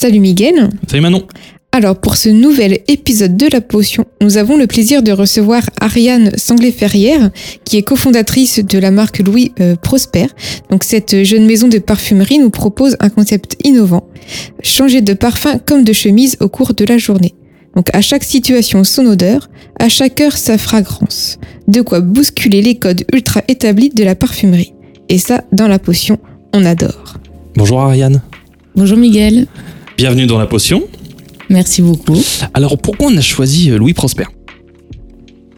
[0.00, 0.70] Salut Miguel.
[0.86, 1.26] Salut Manon.
[1.72, 6.30] Alors pour ce nouvel épisode de La Potion, nous avons le plaisir de recevoir Ariane
[6.36, 7.30] Sanglé-Ferrière,
[7.64, 10.26] qui est cofondatrice de la marque Louis euh, Prosper.
[10.70, 14.06] Donc cette jeune maison de parfumerie nous propose un concept innovant,
[14.62, 17.34] changer de parfum comme de chemise au cours de la journée.
[17.74, 21.40] Donc à chaque situation son odeur, à chaque heure sa fragrance.
[21.66, 24.74] De quoi bousculer les codes ultra établis de la parfumerie.
[25.08, 26.20] Et ça, dans La Potion,
[26.54, 27.14] on adore.
[27.56, 28.22] Bonjour Ariane.
[28.76, 29.48] Bonjour Miguel.
[29.98, 30.84] Bienvenue dans la potion.
[31.50, 32.16] Merci beaucoup.
[32.54, 34.24] Alors pourquoi on a choisi euh, Louis Prosper?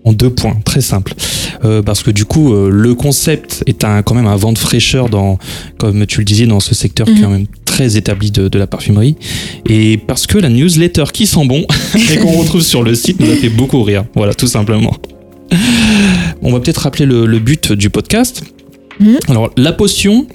[0.05, 1.13] En deux points, très simple.
[1.65, 4.59] Euh, parce que du coup, euh, le concept est un, quand même un vent de
[4.59, 5.39] fraîcheur dans,
[5.79, 7.23] comme tu le disais, dans ce secteur qui est Mhm.
[7.23, 9.17] quand même très établi de, de la parfumerie.
[9.69, 11.67] Et parce que la newsletter qui sent bon
[12.13, 14.05] et qu'on retrouve sur le site nous a fait beaucoup rire.
[14.15, 14.97] Voilà, tout simplement.
[16.41, 18.43] On va peut-être rappeler le, le but du podcast.
[19.01, 19.19] Mhm.
[19.29, 20.27] Alors, la potion,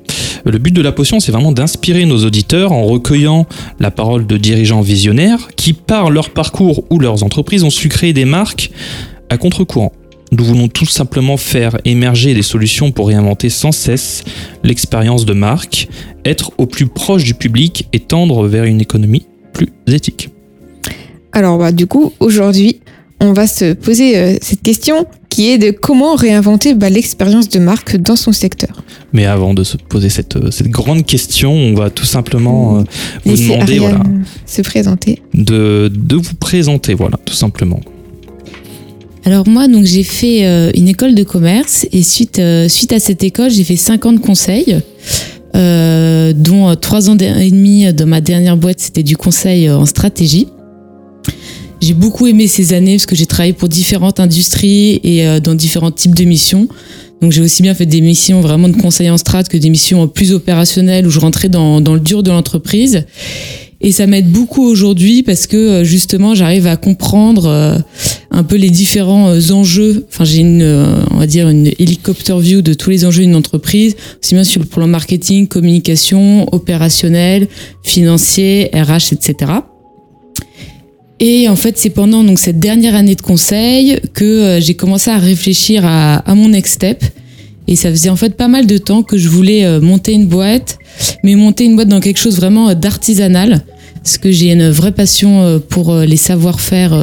[0.52, 3.48] le but de la potion, c'est vraiment d'inspirer nos auditeurs en recueillant
[3.80, 8.14] la parole de dirigeants visionnaires qui, par leur parcours ou leurs entreprises, ont su créer
[8.14, 8.72] des marques
[9.30, 9.92] à contre-courant.
[10.32, 14.24] Nous voulons tout simplement faire émerger des solutions pour réinventer sans cesse
[14.64, 15.88] l'expérience de marque,
[16.26, 20.30] être au plus proche du public et tendre vers une économie plus éthique.
[21.32, 22.82] Alors bah, du coup, aujourd'hui,
[23.20, 27.60] on va se poser euh, cette question qui est de comment réinventer bah, l'expérience de
[27.60, 28.84] marque dans son secteur.
[29.14, 32.84] Mais avant de se poser cette, euh, cette grande question, on va tout simplement euh,
[33.26, 34.04] vous Laissez demander Ariane voilà,
[34.46, 35.22] se présenter.
[35.34, 37.80] de, de vous présenter, voilà, tout simplement.
[39.26, 43.00] Alors moi, donc j'ai fait euh, une école de commerce et suite euh, suite à
[43.00, 44.78] cette école, j'ai fait cinq ans de conseil,
[45.56, 50.48] euh, dont trois ans et demi de ma dernière boîte, c'était du conseil en stratégie.
[51.86, 55.54] J'ai beaucoup aimé ces années parce que j'ai travaillé pour différentes industries et euh, dans
[55.54, 56.68] différents types de missions.
[57.22, 60.08] Donc j'ai aussi bien fait des missions vraiment de conseil en strat que des missions
[60.08, 63.06] plus opérationnelles où je rentrais dans, dans le dur de l'entreprise.
[63.82, 67.78] Et ça m'aide beaucoup aujourd'hui parce que euh, justement j'arrive à comprendre euh,
[68.32, 70.08] un peu les différents enjeux.
[70.10, 70.64] Enfin, j'ai une,
[71.12, 74.60] on va dire une hélicoptère view de tous les enjeux d'une entreprise, aussi bien sur
[74.60, 77.48] le plan marketing, communication, opérationnel,
[77.84, 79.52] financier, RH, etc.
[81.20, 85.10] Et en fait, c'est pendant donc cette dernière année de conseil que euh, j'ai commencé
[85.10, 87.04] à réfléchir à, à mon next step.
[87.68, 90.28] Et ça faisait en fait pas mal de temps que je voulais euh, monter une
[90.28, 90.78] boîte,
[91.24, 93.66] mais monter une boîte dans quelque chose vraiment euh, d'artisanal,
[94.04, 96.96] parce que j'ai une vraie passion pour les savoir-faire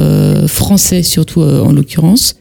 [0.47, 2.35] français, surtout en l'occurrence.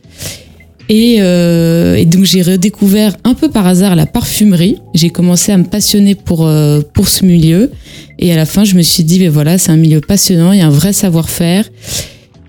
[0.94, 4.76] Et, euh, et donc j'ai redécouvert un peu par hasard la parfumerie.
[4.92, 7.70] J'ai commencé à me passionner pour euh, pour ce milieu.
[8.18, 10.58] Et à la fin, je me suis dit, ben voilà, c'est un milieu passionnant, il
[10.58, 11.64] y a un vrai savoir-faire.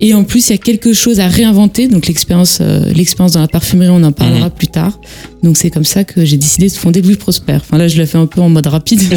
[0.00, 1.86] Et en plus, il y a quelque chose à réinventer.
[1.88, 4.98] Donc l'expérience, euh, l'expérience dans la parfumerie, on en parlera plus tard.
[5.42, 7.54] Donc c'est comme ça que j'ai décidé de fonder Louis Prosper.
[7.56, 9.00] Enfin là, je l'ai fait un peu en mode rapide.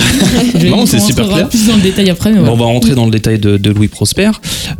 [0.69, 1.49] Non, on c'est super clair.
[1.49, 2.31] Plus dans le détail après.
[2.31, 2.53] Mais Bon, voilà.
[2.53, 4.31] on va rentrer dans le détail de, de Louis Prosper.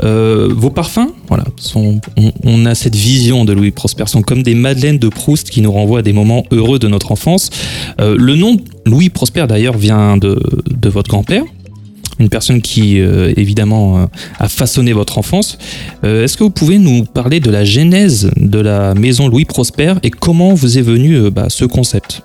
[0.04, 4.44] Euh, vos parfums, voilà, sont, on, on a cette vision de Louis Prosper, sont comme
[4.44, 7.50] des madeleines de Proust qui nous renvoient à des moments heureux de notre enfance.
[8.02, 11.44] Euh, le nom Louis Prosper, d'ailleurs, vient de, de votre grand-père,
[12.20, 14.06] une personne qui, euh, évidemment, euh,
[14.40, 15.58] a façonné votre enfance.
[16.04, 19.96] Euh, Est-ce que vous pouvez nous parler de la genèse de la maison Louis Prosper
[20.04, 22.22] et comment vous est venu euh, bah, ce concept?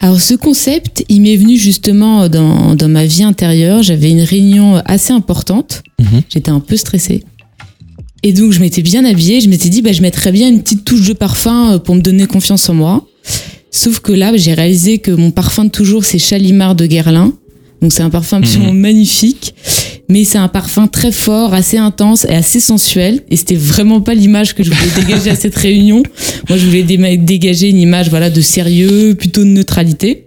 [0.00, 3.82] Alors ce concept, il m'est venu justement dans, dans ma vie intérieure.
[3.82, 5.82] J'avais une réunion assez importante.
[5.98, 6.22] Mhm.
[6.28, 7.22] J'étais un peu stressée.
[8.22, 9.40] Et donc je m'étais bien habillée.
[9.40, 12.26] Je m'étais dit, bah, je mettrais bien une petite touche de parfum pour me donner
[12.26, 13.06] confiance en moi.
[13.70, 17.32] Sauf que là, j'ai réalisé que mon parfum de toujours, c'est Chalimard de Guerlain.
[17.80, 19.54] Donc c'est un parfum absolument magnifique.
[20.08, 23.22] Mais c'est un parfum très fort, assez intense et assez sensuel.
[23.30, 26.02] Et c'était vraiment pas l'image que je voulais dégager à cette réunion.
[26.48, 30.26] Moi, je voulais dé- dégager une image, voilà, de sérieux, plutôt de neutralité.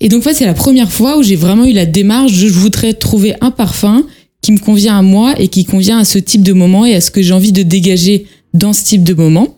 [0.00, 2.52] Et donc, fait, c'est la première fois où j'ai vraiment eu la démarche de je
[2.52, 4.04] voudrais trouver un parfum
[4.42, 7.00] qui me convient à moi et qui convient à ce type de moment et à
[7.00, 9.56] ce que j'ai envie de dégager dans ce type de moment.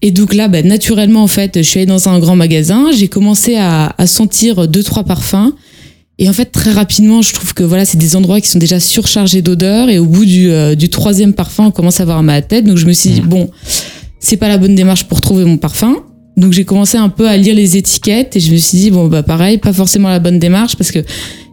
[0.00, 3.08] Et donc là, bah, naturellement, en fait, je suis allée dans un grand magasin, j'ai
[3.08, 5.52] commencé à, à sentir deux, trois parfums.
[6.20, 8.80] Et en fait, très rapidement, je trouve que voilà, c'est des endroits qui sont déjà
[8.80, 9.88] surchargés d'odeurs.
[9.88, 12.42] Et au bout du, euh, du troisième parfum, on commence à avoir mal à la
[12.42, 12.64] tête.
[12.64, 13.50] Donc je me suis dit, bon,
[14.18, 15.96] c'est pas la bonne démarche pour trouver mon parfum.
[16.36, 19.06] Donc j'ai commencé un peu à lire les étiquettes et je me suis dit, bon,
[19.08, 21.00] bah pareil, pas forcément la bonne démarche parce que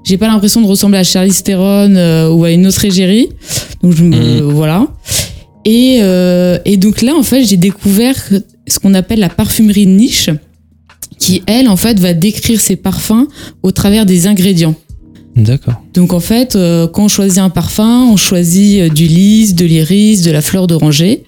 [0.03, 3.29] j'ai pas l'impression de ressembler à Charlize Theron euh, ou à une autre égérie.
[3.81, 4.87] Donc je me, voilà.
[5.65, 8.15] Et, euh, et donc là, en fait, j'ai découvert
[8.67, 10.29] ce qu'on appelle la parfumerie de niche,
[11.17, 13.27] qui, elle, en fait, va décrire ses parfums
[13.63, 14.75] au travers des ingrédients.
[15.35, 15.81] D'accord.
[15.93, 19.65] Donc en fait, euh, quand on choisit un parfum, on choisit euh, du lys, de
[19.65, 21.23] l'iris, de la fleur d'oranger.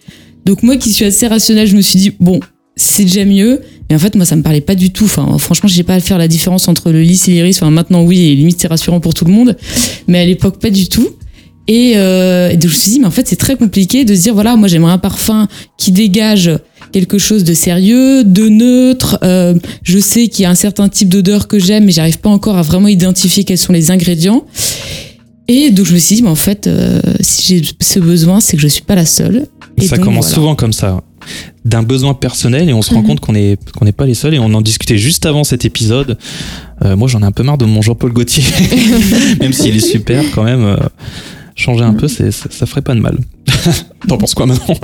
[0.46, 2.40] Donc moi qui suis assez rationnelle, je me suis dit, bon,
[2.78, 3.62] c'est déjà mieux.
[3.90, 5.06] Mais en fait, moi, ça me parlait pas du tout.
[5.06, 7.58] Enfin, franchement, je sais pas à faire la différence entre le lys et l'iris.
[7.58, 9.58] Enfin, maintenant, oui, et limite, c'est rassurant pour tout le monde.
[10.08, 11.08] Mais à l'époque, pas du tout.
[11.68, 14.16] Et, euh, et donc, je me suis dit, mais en fait, c'est très compliqué de
[14.16, 15.48] se dire, voilà, moi, j'aimerais un parfum
[15.78, 16.50] qui dégage
[16.94, 19.20] quelque chose de sérieux, de neutre.
[19.24, 19.54] Euh,
[19.84, 22.58] je sais qu'il y a un certain type d'odeur que j'aime, mais j'arrive pas encore
[22.58, 24.46] à vraiment identifier quels sont les ingrédients.
[25.50, 28.56] Et donc, je me suis dit, mais en fait, euh, si j'ai ce besoin, c'est
[28.58, 29.48] que je suis pas la seule.
[29.78, 30.36] Et ça donc, commence voilà.
[30.36, 31.02] souvent comme ça,
[31.66, 33.08] d'un besoin personnel, et on se rend Mhm.
[33.08, 34.34] compte qu'on n'est qu'on n'est pas les seuls.
[34.34, 36.18] Et on en discutait juste avant cet épisode.
[36.84, 38.44] Euh, moi, j'en ai un peu marre de mon Jean-Paul Gaultier,
[39.42, 40.78] même s'il est super quand même.
[41.58, 43.18] Changer un peu, c'est- ça, ça ferait pas de mal.
[44.08, 44.76] T'en penses quoi maintenant?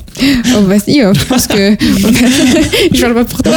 [0.58, 1.76] Oh bah si, euh, je pense que...
[2.94, 3.54] je parle pas pour toi,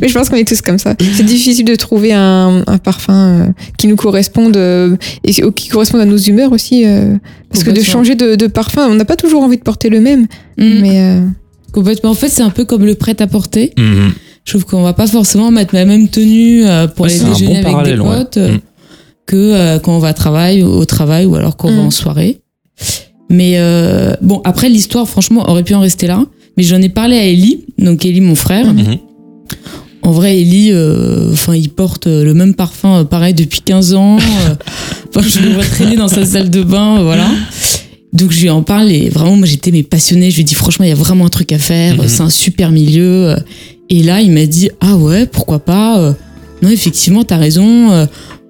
[0.00, 0.94] mais je pense qu'on est tous comme ça.
[1.16, 3.46] C'est difficile de trouver un, un parfum euh,
[3.78, 6.84] qui nous corresponde euh, et qui corresponde à nos humeurs aussi.
[6.86, 7.16] euh,
[7.50, 10.00] parce que de changer de, de parfum, on n'a pas toujours envie de porter le
[10.00, 10.22] même.
[10.58, 10.80] Mm.
[10.80, 11.20] Mais euh,
[11.72, 12.10] Complètement.
[12.10, 13.72] En fait, c'est un peu comme le prêt-à-porter.
[13.76, 14.12] Mhm.
[14.44, 16.62] Je trouve qu'on va pas forcément mettre la même tenue
[16.94, 18.16] pour Ouais, aller c'est un déjeuner bon avec parallèle, des ouais.
[18.16, 18.58] potes Mm.
[19.26, 21.86] Que euh, quand on va à travail, au travail ou alors quand on va Mm.
[21.86, 22.40] en soirée.
[23.30, 26.24] Mais euh, bon, après l'histoire, franchement, aurait pu en rester là.
[26.56, 28.72] Mais j'en ai parlé à Ellie, donc Ellie, mon frère.
[28.72, 28.98] Mhm.
[30.02, 34.18] En vrai, Ellie, euh, enfin, il porte le même parfum, euh, pareil, depuis 15 ans.
[34.18, 37.26] euh, je le vois traîner dans sa salle de bain, voilà.
[38.12, 40.30] Donc je lui en parle et vraiment, moi j'étais mais passionnée.
[40.30, 41.96] Je lui dis franchement, il y a vraiment un truc à faire.
[41.96, 42.08] Mhm.
[42.08, 43.34] C'est un super milieu.
[43.90, 46.14] Et là, il m'a dit ah ouais, pourquoi pas.
[46.62, 48.06] Non, effectivement, t'as raison.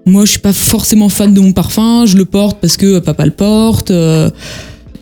[0.06, 2.04] Moi, je suis pas forcément fan de mon parfum.
[2.06, 3.90] Je le porte parce que papa le porte.
[3.90, 4.28] euh,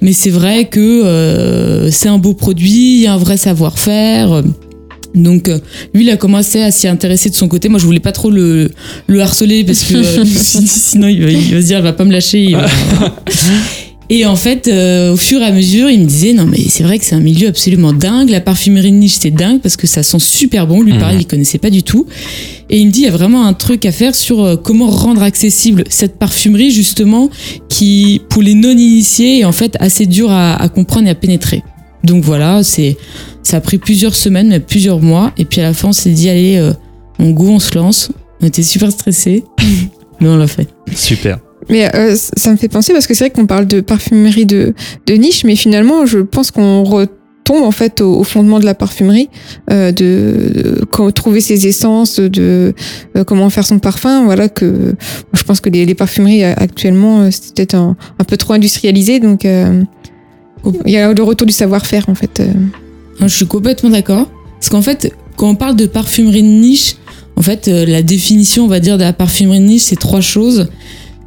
[0.01, 4.43] Mais c'est vrai que euh, c'est un beau produit, il y a un vrai savoir-faire.
[5.15, 5.59] Donc euh,
[5.93, 7.69] lui, il a commencé à s'y intéresser de son côté.
[7.69, 8.71] Moi, je voulais pas trop le,
[9.09, 10.25] le harceler parce que euh,
[10.67, 12.57] sinon il va, il va se dire, elle va pas me lâcher.
[14.15, 16.83] Et en fait, euh, au fur et à mesure, il me disait, non mais c'est
[16.83, 18.29] vrai que c'est un milieu absolument dingue.
[18.29, 20.83] La parfumerie de niche, c'est dingue parce que ça sent super bon.
[20.83, 21.21] Lui, pareil, Mhm.
[21.23, 22.05] il connaissait pas du tout.
[22.69, 24.87] Et il me dit, il y a vraiment un truc à faire sur euh, comment
[24.89, 27.31] rendre accessible cette parfumerie justement
[27.71, 31.63] qui, pour les non-initiés, est en fait assez dur à, à comprendre et à pénétrer.
[32.05, 32.99] Donc voilà, c'est
[33.43, 35.33] ça a pris plusieurs semaines, plusieurs mois.
[35.39, 36.75] Et puis à la fin, on s'est dit, allez, euh,
[37.19, 38.11] on go, on se lance.
[38.43, 39.43] On était super stressés,
[40.21, 40.69] mais on l'a fait.
[40.95, 41.39] Super.
[41.73, 44.75] Mais euh, ça me fait penser parce que c'est vrai qu'on parle de parfumerie de,
[45.07, 48.75] de niche, mais finalement, je pense qu'on retombe en fait au, au fondement de la
[48.75, 49.31] parfumerie,
[49.71, 52.75] euh, de, de trouver ses essences, de
[53.17, 54.25] euh, comment faire son parfum.
[54.25, 54.95] Voilà que
[55.33, 57.97] je pense que les, les parfumeries euh, actuellement euh, c'est peut-être un,
[58.29, 59.83] peu trop industrialisé, donc euh,
[60.85, 62.43] il y a le retour du savoir-faire en fait.
[63.19, 64.29] Je suis complètement d'accord.
[64.61, 66.97] Parce qu'en fait, quand on parle de parfumerie de niche,
[67.37, 70.69] en fait, la définition, on va dire, de la parfumerie de niche, c'est trois choses.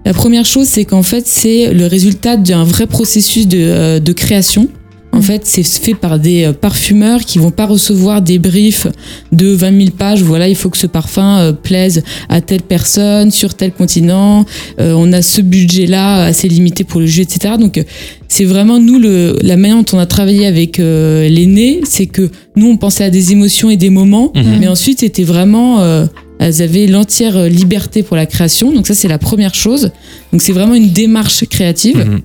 [0.05, 4.13] La première chose, c'est qu'en fait, c'est le résultat d'un vrai processus de, euh, de
[4.13, 4.67] création.
[5.11, 5.21] En Mm.
[5.23, 8.85] fait, c'est fait par des euh, parfumeurs qui vont pas recevoir des briefs
[9.31, 10.21] de 20 000 pages.
[10.21, 14.45] Voilà, il faut que ce parfum euh, plaise à telle personne, sur tel continent.
[14.79, 17.53] Euh, on a ce budget-là assez limité pour le jeu, etc.
[17.57, 17.81] Donc,
[18.27, 22.07] c'est vraiment nous le, la manière dont on a travaillé avec euh, les nés, c'est
[22.07, 24.57] que nous on pensait à des émotions et des moments, Mhm.
[24.59, 26.05] mais ensuite c'était vraiment euh,
[26.39, 28.71] elles avaient l'entière euh, liberté pour la création.
[28.73, 29.91] Donc ça c'est la première chose.
[30.31, 32.21] Donc c'est vraiment une démarche créative, Mhm.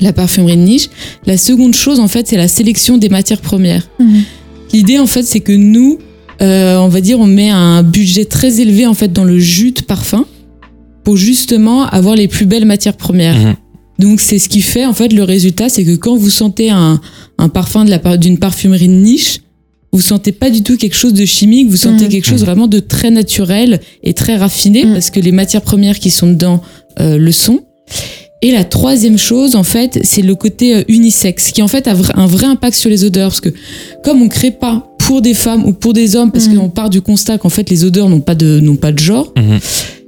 [0.00, 0.88] la parfumerie de niche.
[1.26, 3.88] La seconde chose en fait c'est la sélection des matières premières.
[4.72, 5.98] L'idée en fait c'est que nous
[6.42, 9.72] euh, on va dire on met un budget très élevé en fait dans le jus
[9.72, 10.26] de parfum
[11.04, 13.38] pour justement avoir les plus belles matières premières.
[13.38, 13.54] Mhm.
[13.98, 17.00] Donc c'est ce qui fait en fait le résultat, c'est que quand vous sentez un,
[17.38, 19.38] un parfum de la part d'une parfumerie de niche,
[19.96, 22.10] vous sentez pas du tout quelque chose de chimique, vous sentez Mhm.
[22.10, 24.92] quelque chose vraiment de très naturel et très raffiné Mhm.
[24.92, 26.60] parce que les matières premières qui sont dedans
[27.00, 27.60] euh, le sont.
[28.42, 31.94] Et la troisième chose, en fait, c'est le côté euh, unisexe, qui en fait a
[32.14, 33.48] un vrai impact sur les odeurs, parce que
[34.04, 37.00] comme on crée pas pour des femmes ou pour des hommes, parce qu'on part du
[37.00, 39.58] constat qu'en fait les odeurs n'ont pas de n'ont pas de genre, Mhm.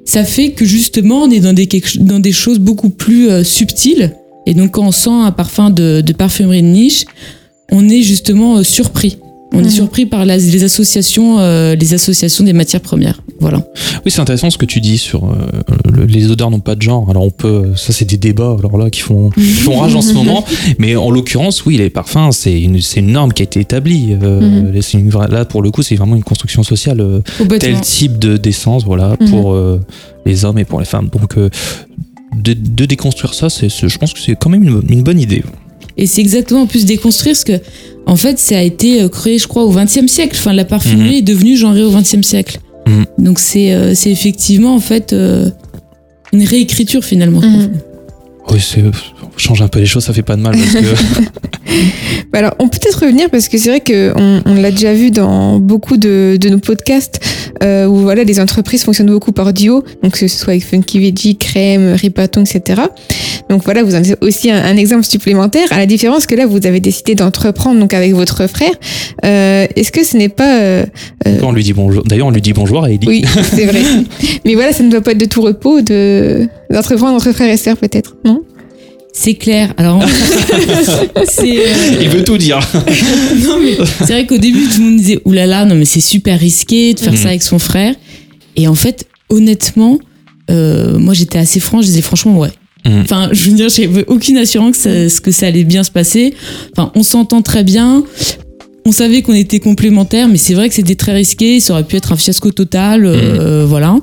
[0.04, 3.45] ça fait que justement on est dans des, quelque- dans des choses beaucoup plus euh,
[3.45, 4.12] subtiles.
[4.47, 7.04] Et donc quand on sent un parfum de, de parfumerie de niche,
[7.71, 9.18] on est justement euh, surpris.
[9.52, 13.23] On est surpris par la- les associations, euh, les associations des matières premières.
[13.40, 13.59] Voilà.
[14.05, 15.35] Oui, c'est intéressant ce que tu dis sur euh,
[15.90, 17.09] le- les odeurs n'ont pas de genre.
[17.11, 20.02] Alors on peut, ça c'est des débats alors là qui font, qui font rage en
[20.02, 20.45] ce moment.
[20.78, 24.17] Mais en l'occurrence, oui, les parfums, c'est une, c'est une norme qui a été établie.
[24.23, 24.81] Euh, Mhm.
[24.95, 27.00] une là pour le coup, c'est vraiment une construction sociale.
[27.00, 27.21] euh,
[27.59, 29.31] tel type de d'essence, voilà, Mhm.
[29.31, 29.81] pour euh,
[30.26, 31.09] les hommes et pour les femmes.
[31.09, 31.49] Donc euh,
[32.37, 35.19] de, de déconstruire ça, c'est, c'est- je pense que c'est quand même une, une bonne
[35.21, 35.43] idée.
[35.99, 37.61] Et c'est exactement en plus déconstruire ce que,
[38.07, 40.37] en fait, ça a été euh, créé, je crois, au XXe siècle.
[40.38, 42.59] Enfin, la parfumerie est devenue genrée au XXe siècle.
[42.87, 43.05] Mhm.
[43.19, 45.50] Donc c'est euh, c'est effectivement en fait euh,
[46.33, 47.40] une réécriture finalement.
[47.40, 47.71] Mhm.
[48.50, 48.83] Oui, c'est
[49.37, 50.81] change un peu les choses, ça fait pas de mal parce que
[52.33, 55.11] Bah Alors, on peut peut-être revenir parce que c'est vrai qu'on on, l'a déjà vu
[55.11, 57.21] dans beaucoup de, de nos podcasts
[57.62, 60.99] euh, où voilà, les entreprises fonctionnent beaucoup par duo, donc que ce soit avec Funky
[60.99, 62.83] Veggie, Crème, Ripaton, etc.
[63.49, 66.47] Donc voilà, vous en avez aussi un, un exemple supplémentaire, à la différence que là,
[66.47, 68.71] vous avez décidé d'entreprendre donc avec votre frère.
[69.25, 70.61] Euh, Est-ce que ce n'est pas...
[70.61, 70.85] euh,
[71.26, 72.02] euh, on lui dit bonjour.
[72.05, 73.07] D'ailleurs, on lui dit bonjour à Ellie.
[73.07, 73.25] oui,
[73.55, 73.83] c'est vrai.
[74.45, 77.57] Mais voilà, ça ne doit pas être de tout repos de d'entreprendre entre frères et
[77.57, 78.43] sœurs peut-être, non?
[79.14, 79.73] C'est clair.
[79.78, 80.05] Alors,
[81.28, 82.61] c'est euh, Il veut tout dire.
[83.43, 86.38] non, mais c'est vrai qu'au début, tout le monde disait oulala, non, mais c'est super
[86.38, 87.19] risqué de faire Mhm.
[87.19, 87.95] ça avec son frère.
[88.57, 89.99] Et en fait, honnêtement,
[90.50, 92.50] euh, moi j'étais assez franche, je disais franchement, ouais.
[92.87, 93.00] Mhm.
[93.02, 96.35] Enfin, je veux dire, j'avais aucune assurance que ça, que ça allait bien se passer.
[96.76, 98.04] Enfin, on s'entend très bien.
[98.87, 101.61] On savait qu'on était complémentaires, mais c'est vrai que c'était très risqué.
[101.61, 103.99] Ça aurait pu être un fiasco total, euh, voilà.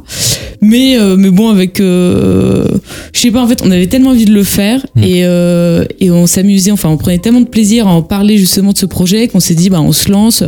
[0.62, 2.68] Mais, euh, mais bon, avec, euh,
[3.12, 5.04] je sais pas, en fait, on avait tellement envie de le faire Mm.
[5.04, 6.70] et, euh, et on s'amusait.
[6.70, 9.56] Enfin, on prenait tellement de plaisir à en parler justement de ce projet qu'on s'est
[9.56, 10.44] dit, bah, on se lance.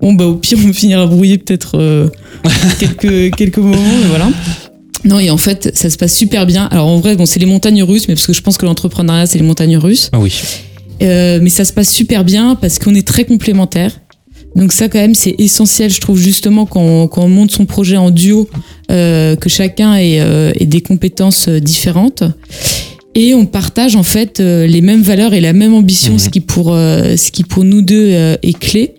[0.00, 2.06] Bon, bah, au pire, on finira brouillé peut-être euh,
[2.78, 4.28] quelques quelques moments, mais voilà.
[5.04, 6.66] Non, et en fait, ça se passe super bien.
[6.70, 9.26] Alors en vrai, bon, c'est les montagnes russes, mais parce que je pense que l'entrepreneuriat,
[9.26, 10.10] c'est les montagnes russes.
[10.12, 10.32] Ah oui.
[11.02, 13.98] Euh, mais ça se passe super bien parce qu'on est très complémentaires.
[14.54, 17.64] Donc ça, quand même, c'est essentiel, je trouve, justement, quand on, quand on monte son
[17.64, 18.48] projet en duo,
[18.90, 22.22] euh, que chacun ait, euh, ait des compétences différentes.
[23.14, 26.18] Et on partage, en fait, les mêmes valeurs et la même ambition, Mhm.
[26.18, 28.08] ce, qui pour, euh, ce qui pour nous deux
[28.42, 28.94] est clé.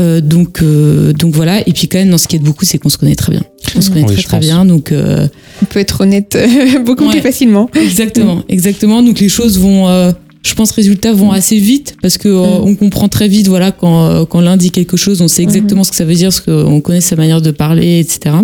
[0.00, 1.66] Euh, donc, euh, donc voilà.
[1.68, 3.42] Et puis quand même, dans ce qui aide beaucoup, c'est qu'on se connaît très bien.
[3.76, 4.46] On se connaît Oui, très je très pense.
[4.46, 4.64] bien.
[4.64, 5.28] Donc euh,
[5.62, 6.38] On peut être honnête
[6.86, 7.10] beaucoup Ouais.
[7.12, 7.68] plus facilement.
[7.74, 9.02] Exactement, exactement.
[9.02, 12.64] Donc les choses vont, euh, je pense, résultats vont assez vite parce que euh, Mm.
[12.68, 15.90] on comprend très vite, voilà, quand quand l'un dit quelque chose, on sait exactement ce
[15.90, 18.36] que ça veut dire, parce qu'on connaît sa manière de parler, etc.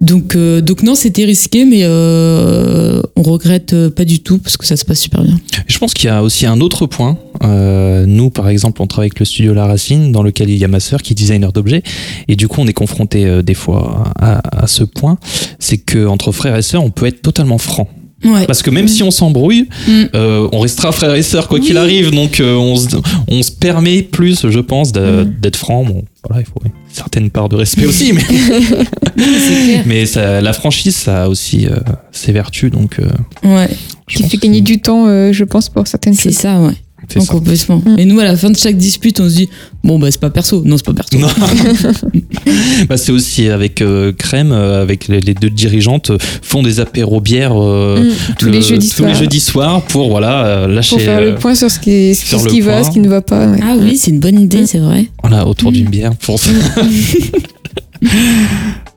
[0.00, 4.56] Donc euh, donc non, c'était risqué, mais euh, on regrette euh, pas du tout parce
[4.56, 5.38] que ça se passe super bien.
[5.66, 7.18] Je pense qu'il y a aussi un autre point.
[7.42, 10.64] Euh, nous, par exemple, on travaille avec le studio La Racine, dans lequel il y
[10.64, 11.82] a ma sœur qui est designer d'objets,
[12.28, 15.18] et du coup, on est confronté euh, des fois à, ce point,
[15.58, 17.88] c'est que entre frères et sœurs, on peut être totalement franc.
[18.24, 18.46] Ouais.
[18.46, 19.92] Parce que même si on s'embrouille, Mm.
[20.14, 21.66] euh, on restera frères et sœurs quoi Oui.
[21.66, 22.88] qu'il arrive, donc euh, on, se,
[23.28, 25.24] on se permet plus, je pense, Mm.
[25.40, 25.84] d'être franc.
[25.84, 29.82] Bon, voilà, il faut une certaine part de respect aussi, mais, C'est clair.
[29.86, 31.76] mais ça, la franchise, ça a aussi euh,
[32.12, 32.98] ses vertus, donc.
[32.98, 33.08] euh,
[33.44, 33.68] Ouais,
[34.08, 36.38] je Qui pense fait que gagner du temps, euh, je pense, pour certaines c'est choses.
[36.38, 36.74] ça, ouais.
[37.08, 37.32] C'est Non, ça.
[37.32, 37.82] complètement.
[37.84, 37.98] Mm.
[37.98, 39.48] Et nous, à la fin de chaque dispute, on se dit,
[39.82, 40.62] bon bah c'est pas perso.
[40.64, 41.18] Non, c'est pas perso.
[41.18, 41.28] Non.
[42.88, 46.80] bah, c'est aussi avec euh, Crème, euh, avec les, les deux dirigeantes, euh, font des
[46.80, 48.34] apéros bières euh, Mm.
[48.38, 49.08] Tous le- les jeudis tous soirs.
[49.10, 52.40] les jeudis soirs pour voilà lâcher Pour faire le point sur ce qui, ce sur
[52.40, 52.84] ce le qui va, point.
[52.84, 53.48] ce qui ne va pas.
[53.48, 53.58] ouais.
[53.62, 54.66] Ah oui, c'est une bonne idée, Mm.
[54.66, 55.06] c'est vrai.
[55.22, 56.50] voilà autour d'une bière pour ça.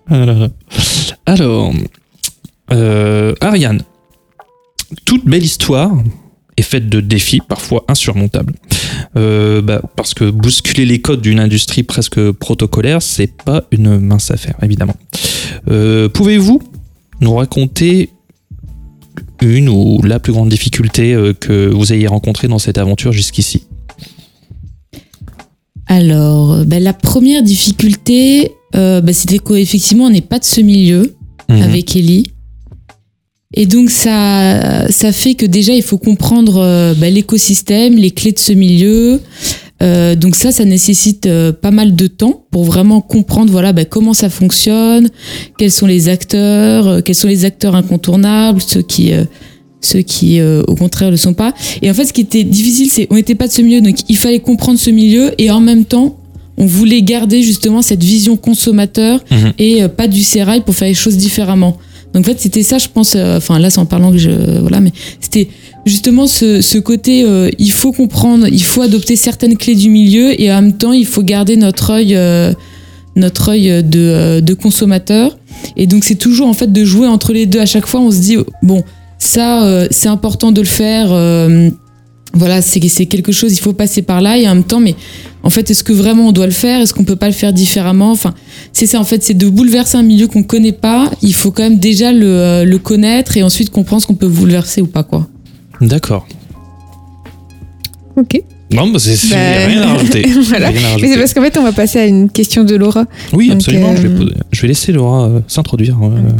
[0.09, 0.47] Alors,
[1.25, 1.73] alors
[2.71, 3.81] euh, Ariane,
[5.05, 5.91] toute belle histoire
[6.61, 8.53] est faite de défis parfois insurmontables.
[9.17, 14.31] Euh, bah, parce que bousculer les codes d'une industrie presque protocolaire, c'est pas une mince
[14.31, 14.95] affaire, évidemment.
[15.69, 16.61] Euh, Pouvez-vous
[17.19, 18.09] nous raconter
[19.41, 23.63] une ou la plus grande difficulté euh, que vous ayez rencontrée dans cette aventure jusqu'ici?
[25.87, 31.15] Alors, ben, la première difficulté, euh, ben, c'était qu'effectivement, on n'est pas de ce milieu
[31.49, 31.61] Mhm.
[31.63, 32.23] avec Ellie.
[33.53, 38.31] Et donc, ça, ça fait que déjà, il faut comprendre euh, ben, l'écosystème, les clés
[38.31, 39.19] de ce milieu.
[39.81, 43.83] Euh, donc ça, ça nécessite euh, pas mal de temps pour vraiment comprendre voilà ben,
[43.83, 45.09] comment ça fonctionne,
[45.57, 49.23] quels sont les acteurs, euh, quels sont les acteurs incontournables, ceux qui, euh,
[49.81, 51.55] ceux qui euh, au contraire le sont pas.
[51.81, 53.95] Et en fait, ce qui était difficile, c'est on n'était pas de ce milieu, donc
[54.07, 56.15] il fallait comprendre ce milieu et en même temps,
[56.57, 59.53] on voulait garder justement cette vision consommateur Mhm.
[59.57, 61.77] et pas du sérail pour faire les choses différemment.
[62.13, 63.15] Donc en fait, c'était ça, je pense.
[63.15, 65.47] euh, Enfin là, c'est en parlant que je voilà, mais c'était
[65.85, 67.23] justement ce, ce côté.
[67.23, 70.91] euh, il faut comprendre, il faut adopter certaines clés du milieu et en même temps,
[70.93, 72.53] il faut garder notre œil, euh,
[73.15, 75.37] notre œil de, euh, de consommateur.
[75.77, 77.59] Et donc c'est toujours en fait de jouer entre les deux.
[77.59, 78.83] À chaque fois, on se dit bon,
[79.19, 81.09] ça euh, c'est important de le faire.
[82.33, 84.37] Voilà, c'est c'est quelque chose, il faut passer par là.
[84.37, 84.95] Et en même temps, mais
[85.43, 86.79] en fait, est-ce que vraiment on doit le faire?
[86.81, 88.11] Est-ce qu'on peut pas le faire différemment?
[88.11, 88.33] Enfin,
[88.73, 91.11] c'est ça en fait, c'est de bouleverser un milieu qu'on connaît pas.
[91.21, 94.27] Il faut quand même déjà le, euh, le connaître et ensuite comprendre ce qu'on peut
[94.29, 95.27] bouleverser ou pas quoi.
[95.81, 96.25] D'accord.
[98.15, 98.41] Ok.
[98.73, 99.35] Non, bah c'est Bah,
[99.67, 100.21] rien à rajouter.
[100.43, 100.69] voilà.
[100.69, 101.07] Rien à Mais rajouter.
[101.13, 103.05] c'est parce qu'en fait, on va passer à une question de Laura.
[103.33, 103.95] Oui, Donc, absolument.
[103.97, 105.97] Je, vais euh, je vais laisser Laura euh, s'introduire.
[106.01, 106.31] euh.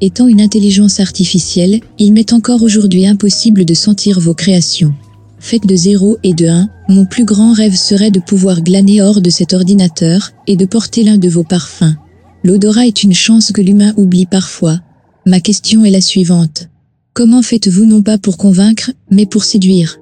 [0.00, 4.94] Étant une intelligence artificielle, il m'est encore aujourd'hui impossible de sentir vos créations.
[5.40, 9.20] Faites de 0 et de 1, mon plus grand rêve serait de pouvoir glaner hors
[9.20, 11.96] de cet ordinateur et de porter l'un de vos parfums.
[12.44, 14.80] L'odorat est une chance que l'humain oublie parfois.
[15.26, 16.68] Ma question est la suivante.
[17.12, 19.98] Comment faites-vous non pas pour convaincre, mais pour séduire?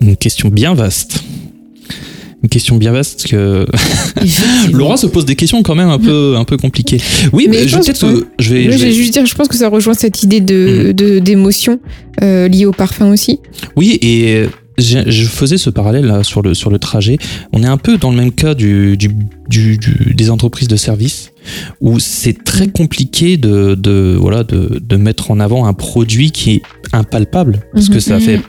[0.00, 1.24] Une question bien vaste.
[2.46, 3.66] Une question bien vaste que.
[4.72, 7.00] Laura se pose des questions quand même un peu un peu compliquées.
[7.32, 7.98] Oui, Mais mais je peut-être
[8.38, 11.80] que- vais, je juste dire, je pense que ça rejoint cette idée de de- d'émotion
[12.22, 13.40] euh, liée au parfum aussi.
[13.74, 14.44] Oui, et
[14.78, 17.18] je faisais ce parallèle là, sur, le, sur le trajet.
[17.52, 19.08] On est un peu dans le même cas du, du,
[19.48, 21.32] du- du- des entreprises de services,
[21.80, 26.50] où c'est très compliqué de, de, voilà, de, de mettre en avant un produit qui
[26.52, 28.00] est impalpable, parce que Mhm.
[28.00, 28.40] ça fait...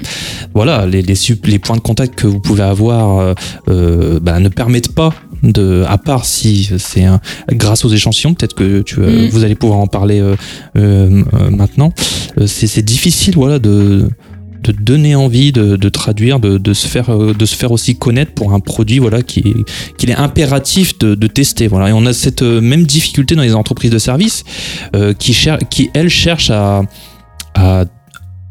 [0.54, 1.14] Voilà, les, les,
[1.46, 3.34] les points de contact que vous pouvez avoir euh,
[3.70, 7.06] euh, bah, ne permettent pas de, à part si c'est
[7.52, 9.30] grâce aux échantillons, peut-être que tu, euh, Mhm.
[9.30, 10.36] vous allez pouvoir en parler euh,
[10.78, 11.94] euh, euh, maintenant.
[12.48, 14.10] C'est c'est difficile, voilà, de,
[14.72, 18.34] donner envie, de, de traduire, de, de se faire, euh, de se faire aussi connaître
[18.34, 21.90] pour un produit, voilà, qui est, qu'il est impératif de, de tester, voilà.
[21.90, 24.44] Et on a cette euh, même difficulté dans les entreprises de services
[24.96, 26.82] euh, qui, cher- qui elles cherchent à,
[27.56, 27.86] à,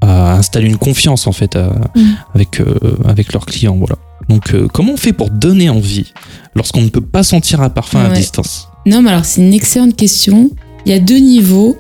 [0.01, 2.01] à installer une confiance en fait à- Mm.
[2.35, 2.75] avec euh,
[3.07, 3.97] avec leurs clients, voilà.
[4.29, 6.13] Donc euh, comment on fait pour donner envie
[6.55, 8.69] lorsqu'on ne peut pas sentir un parfum à distance?
[8.85, 10.51] Non, mais alors c'est une excellente question.
[10.85, 11.77] Il y a deux niveaux.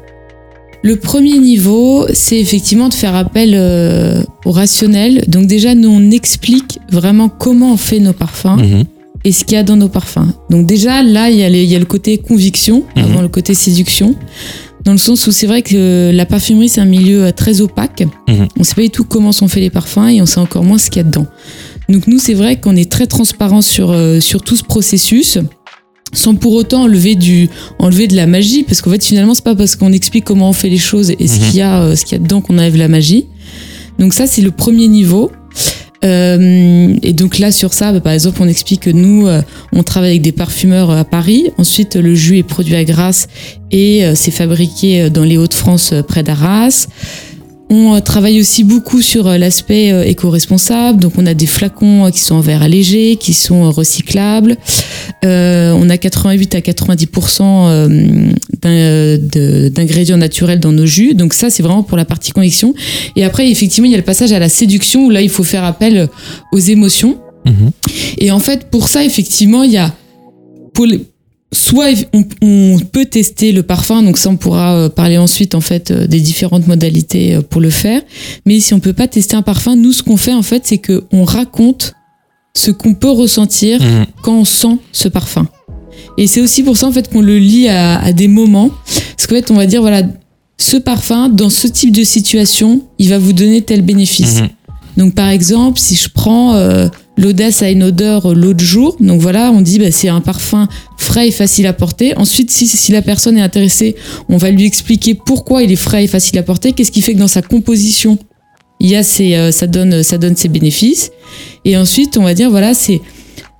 [0.86, 5.24] Le premier niveau, c'est effectivement de faire appel euh, au rationnel.
[5.26, 8.84] Donc déjà, nous, on explique vraiment comment on fait nos parfums Mhm.
[9.24, 10.28] et ce qu'il y a dans nos parfums.
[10.48, 13.02] Donc déjà, là, il y a, les- il y a le côté conviction Mhm.
[13.02, 14.14] avant le côté séduction.
[14.84, 18.04] Dans le sens où c'est vrai que la parfumerie, c'est un milieu euh, très opaque.
[18.28, 18.46] Mhm.
[18.56, 20.78] On sait pas du tout comment sont faits les parfums et on sait encore moins
[20.78, 21.26] ce qu'il y a dedans.
[21.88, 25.38] Donc nous, c'est vrai qu'on est très transparent sur, euh, sur tout ce processus
[26.12, 29.54] sans pour autant enlever du enlever de la magie parce qu'en fait finalement c'est pas
[29.56, 31.46] parce qu'on explique comment on fait les choses et ce Mhm.
[31.46, 33.26] qu'il y a euh, ce qu'il y a dedans qu'on enlève la magie.
[33.98, 35.30] Donc ça c'est le premier niveau.
[36.04, 39.40] Euh, et donc là sur ça bah, par exemple on explique que nous euh,
[39.72, 41.44] on travaille avec des parfumeurs à Paris.
[41.56, 43.28] Ensuite le jus est produit à Grasse
[43.70, 46.86] et euh, c'est fabriqué euh, dans les Hauts-de-France euh, près d'Arras
[47.68, 51.00] on euh, travaille aussi beaucoup sur euh, l'aspect euh, éco-responsable.
[51.00, 54.56] Donc, on a des flacons qui sont en verre allégé, qui sont recyclables.
[55.24, 57.88] Euh, on a 88 à 90% euh,
[58.62, 61.14] d'in- euh, de- d'ingrédients naturels dans nos jus.
[61.14, 62.74] Donc, ça, c'est vraiment pour la partie conviction.
[63.16, 65.44] Et après, effectivement, il y a le passage à la séduction où là, il faut
[65.44, 66.08] faire appel
[66.52, 67.18] aux émotions.
[67.44, 67.70] Mhm.
[68.18, 69.94] Et en fait, pour ça, effectivement, il y a
[70.74, 71.00] pour les-
[71.52, 75.60] soit on, on peut tester le parfum, donc ça on pourra euh, parler ensuite en
[75.60, 78.02] fait euh, des différentes modalités euh, pour le faire.
[78.46, 80.78] Mais si on peut pas tester un parfum, nous ce qu'on fait en fait, c'est
[80.78, 81.94] que on raconte
[82.56, 84.06] ce qu'on peut ressentir Mhm.
[84.22, 85.46] quand on sent ce parfum.
[86.18, 88.70] Et c'est aussi pour ça en fait qu'on le lie à, à des moments,
[89.16, 90.02] parce qu'en fait on va dire voilà,
[90.58, 94.40] ce parfum dans ce type de situation, il va vous donner tel bénéfice.
[94.40, 94.48] Mhm.
[94.96, 99.20] Donc par exemple, si je prends euh, l'audace a une odeur euh, l'autre jour, donc
[99.20, 102.16] voilà, on dit bah, c'est un parfum frais et facile à porter.
[102.16, 103.96] Ensuite, si, si la personne est intéressée,
[104.28, 107.14] on va lui expliquer pourquoi il est frais et facile à porter, qu'est-ce qui fait
[107.14, 108.18] que dans sa composition,
[108.80, 111.10] il y a ces, euh, ça donne ça donne ses bénéfices.
[111.64, 113.00] Et ensuite, on va dire voilà, c'est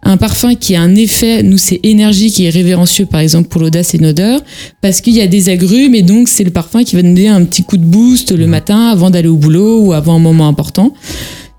[0.02, 3.60] un parfum qui a un effet, nous c'est énergie qui est révérencieux par exemple pour
[3.60, 4.40] l'audace et une odeur,
[4.80, 7.44] parce qu'il y a des agrumes et donc c'est le parfum qui va donner un
[7.44, 10.92] petit coup de boost le matin avant d'aller au boulot ou avant un moment important.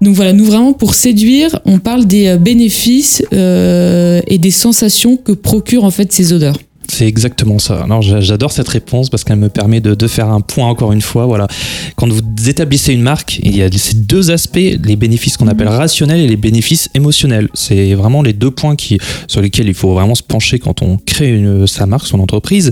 [0.02, 5.18] Donc voilà, nous vraiment pour séduire, on parle des euh, bénéfices euh, et des sensations
[5.18, 6.58] que procurent en fait ces odeurs.
[6.90, 7.82] C'est exactement ça.
[7.84, 10.94] Alors j'a- j'adore cette réponse parce qu'elle me permet de, de faire un point encore
[10.94, 11.26] une fois.
[11.26, 11.48] Voilà,
[11.96, 15.68] quand vous établissez une marque, il y a ces deux aspects, les bénéfices qu'on appelle
[15.68, 17.50] rationnels et les bénéfices émotionnels.
[17.54, 18.98] C'est vraiment les deux points qui,
[19.28, 22.72] sur lesquels il faut vraiment se pencher quand on crée une, sa marque, son entreprise.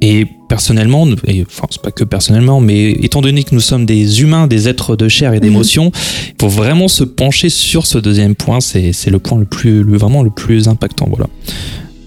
[0.00, 4.20] Et personnellement, et enfin c'est pas que personnellement, mais étant donné que nous sommes des
[4.20, 5.92] humains, des êtres de chair et d'émotion,
[6.28, 8.60] il faut vraiment se pencher sur ce deuxième point.
[8.60, 11.06] C'est c'est le point le plus, le, vraiment le plus impactant.
[11.08, 11.26] Voilà.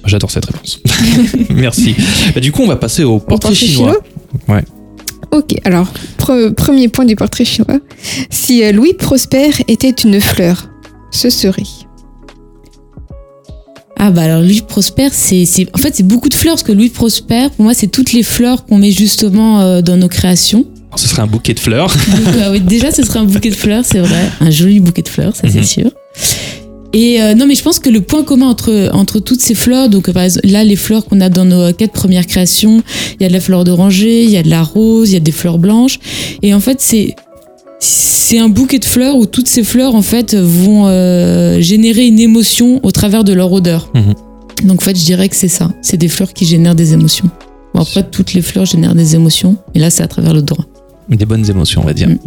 [0.06, 0.80] J'adore cette réponse.
[1.50, 1.96] Merci.
[2.34, 3.98] Bah, du coup, on va passer au portrait, chinois.
[4.48, 4.64] Ouais.
[5.32, 5.88] Ok, alors,
[6.20, 7.80] pre- premier point du portrait chinois.
[8.30, 10.70] Si euh, Louis Prosper était une fleur,
[11.12, 11.64] ce serait?
[13.98, 16.90] Ah bah alors Louis Prosper, c'est en fait c'est beaucoup de fleurs parce que Louis
[16.90, 20.66] Prosper, pour moi c'est toutes les fleurs qu'on met justement euh, dans nos créations.
[20.90, 21.88] Alors, ce serait un bouquet de fleurs.
[21.88, 25.02] Donc, euh, oui, déjà ce serait un bouquet de fleurs, c'est vrai, un joli bouquet
[25.02, 25.64] de fleurs, ça c'est Mhm.
[25.66, 25.92] sûr.
[26.96, 29.90] Et euh, non mais je pense que le point commun entre entre toutes ces fleurs,
[29.90, 32.84] donc par exemple là les fleurs qu'on a dans nos quatre premières créations,
[33.20, 35.18] il y a de la fleur d'oranger, il y a de la rose, il y
[35.18, 36.00] a des fleurs blanches,
[36.42, 37.14] et en fait c'est
[37.82, 42.20] c'est un bouquet de fleurs où toutes ces fleurs en fait vont euh, générer une
[42.20, 43.92] émotion au travers de leur odeur.
[43.94, 44.14] Mhm.
[44.64, 45.72] Donc en fait, je dirais que c'est ça.
[45.82, 47.30] C'est des fleurs qui génèrent des émotions.
[47.74, 50.66] Bon, après, toutes les fleurs génèrent des émotions, et là, c'est à travers l'odorat.
[51.10, 52.10] Des bonnes émotions, on va dire.
[52.10, 52.18] Mm.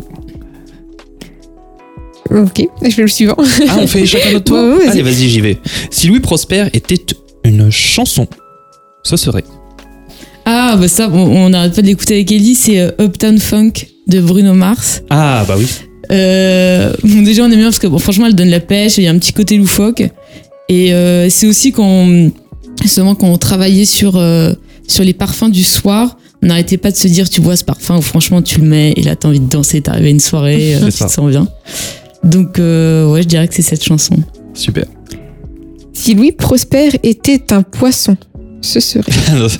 [2.31, 3.37] Ok, je fais le suivant.
[3.69, 4.89] Ah, on fait chacun notre tour Ouais, ouais, vas-y.
[4.91, 5.59] Allez, vas-y, j'y vais.
[5.91, 7.01] Si Louis Prosper était
[7.45, 8.27] une chanson,
[9.03, 9.45] ce serait.
[10.45, 13.73] Ah, bah ça, on n'arrête pas de l'écouter avec Ellie, c'est euh, Uptown Funk
[14.07, 15.03] de Bruno Mars.
[15.11, 15.67] Ah, bah oui.
[16.11, 19.05] Euh, bon, déjà, on aime bien parce que, bon, franchement, elle donne la pêche, il
[19.05, 20.03] y a un petit côté loufoque.
[20.71, 22.31] Et euh, c'est aussi quand, on-
[22.83, 24.53] justement, quand on travaillait sur, euh,
[24.87, 27.99] sur les parfums du soir, on n'arrêtait pas de se dire, tu bois ce parfum,
[27.99, 30.77] ou franchement, tu le mets, et là, t'as envie de danser, t'arrives à une soirée,
[30.77, 31.07] euh, tu ça.
[31.09, 31.47] te sens bien.
[32.25, 34.17] Donc, euh, ouais, je dirais que c'est cette chanson.
[34.55, 34.85] Super.
[35.93, 38.17] Si Louis Prosper était un poisson,
[38.61, 39.13] ce serait.
[39.33, 39.51] Alors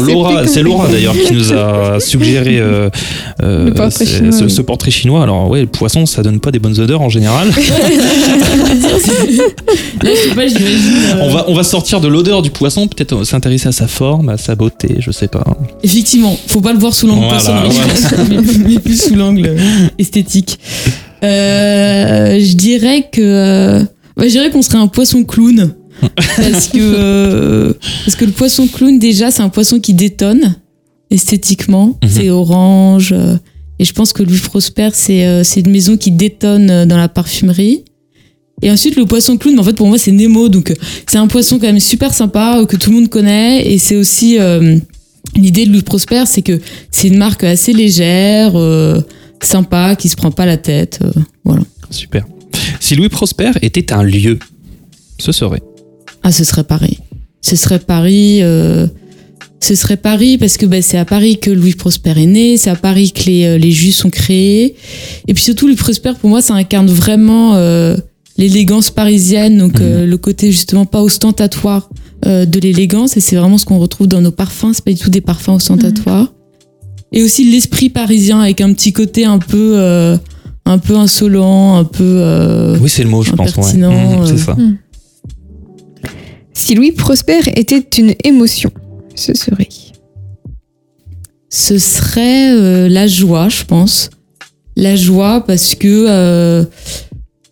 [0.00, 2.90] C'est Laura, c'est Laura d'ailleurs qui nous a suggéré euh,
[3.42, 4.50] euh, portrait ce, oui.
[4.50, 5.22] ce portrait chinois.
[5.22, 7.48] Alors ouais, le poisson, ça donne pas des bonnes odeurs en général.
[7.48, 7.54] Là,
[10.04, 13.68] je sais pas, euh, On va, on va sortir de l'odeur du poisson, peut-être s'intéresser
[13.68, 15.44] à sa forme, à sa beauté, je sais pas.
[15.82, 17.64] Effectivement, faut pas le voir sous l'angle Voilà,
[18.66, 19.56] mais plus sous l'angle
[19.98, 20.58] esthétique.
[21.22, 23.78] Euh, je dirais que, euh,
[24.16, 25.74] ouais, je dirais qu'on serait un poisson clown.
[26.16, 27.72] parce que euh,
[28.06, 30.56] parce que le poisson clown déjà c'est un poisson qui détonne
[31.10, 32.08] esthétiquement Mhm.
[32.10, 33.14] c'est orange
[33.78, 37.10] et je pense que Louis Prosper c'est euh, c'est une maison qui détonne dans la
[37.10, 37.84] parfumerie
[38.62, 40.72] et ensuite le poisson clown en fait pour moi c'est Nemo donc
[41.06, 44.38] c'est un poisson quand même super sympa que tout le monde connaît et c'est aussi
[44.38, 44.78] euh,
[45.36, 46.58] l'idée de Louis Prosper c'est que
[46.90, 49.02] c'est une marque assez légère euh,
[49.42, 51.10] sympa qui se prend pas la tête euh,
[51.44, 52.24] voilà Super.
[52.78, 54.38] Si Louis Prosper était un lieu,
[55.18, 55.60] ce serait.
[56.22, 56.98] Ah, ce serait Paris.
[57.40, 58.40] Ce serait Paris.
[58.42, 58.86] euh,
[59.60, 62.70] ce serait Paris parce que bah, c'est à Paris que Louis Prosper est né, c'est
[62.70, 64.74] à Paris que les, euh, les jus sont créés.
[65.28, 67.96] Et puis surtout, Louis Prosper, pour moi, ça incarne vraiment euh,
[68.38, 71.90] l'élégance parisienne, donc euh, le côté justement pas ostentatoire
[72.24, 73.16] euh, de l'élégance.
[73.16, 74.72] Et c'est vraiment ce qu'on retrouve dans nos parfums.
[74.72, 76.32] C'est pas du tout des parfums ostentatoires.
[77.12, 80.16] Et aussi l'esprit parisien avec un petit côté un peu, euh,
[80.64, 82.04] un peu insolent, un peu.
[82.04, 83.48] euh, Oui, c'est le mot, je pense.
[83.56, 83.60] Ouais.
[83.62, 84.26] Impertinent, Mhm, euh.
[84.26, 84.56] c'est ça.
[86.52, 88.70] Si Louis Prosper était une émotion,
[89.14, 89.68] ce serait.
[91.48, 94.10] ce serait euh, la joie, je pense.
[94.76, 96.64] La joie parce que euh,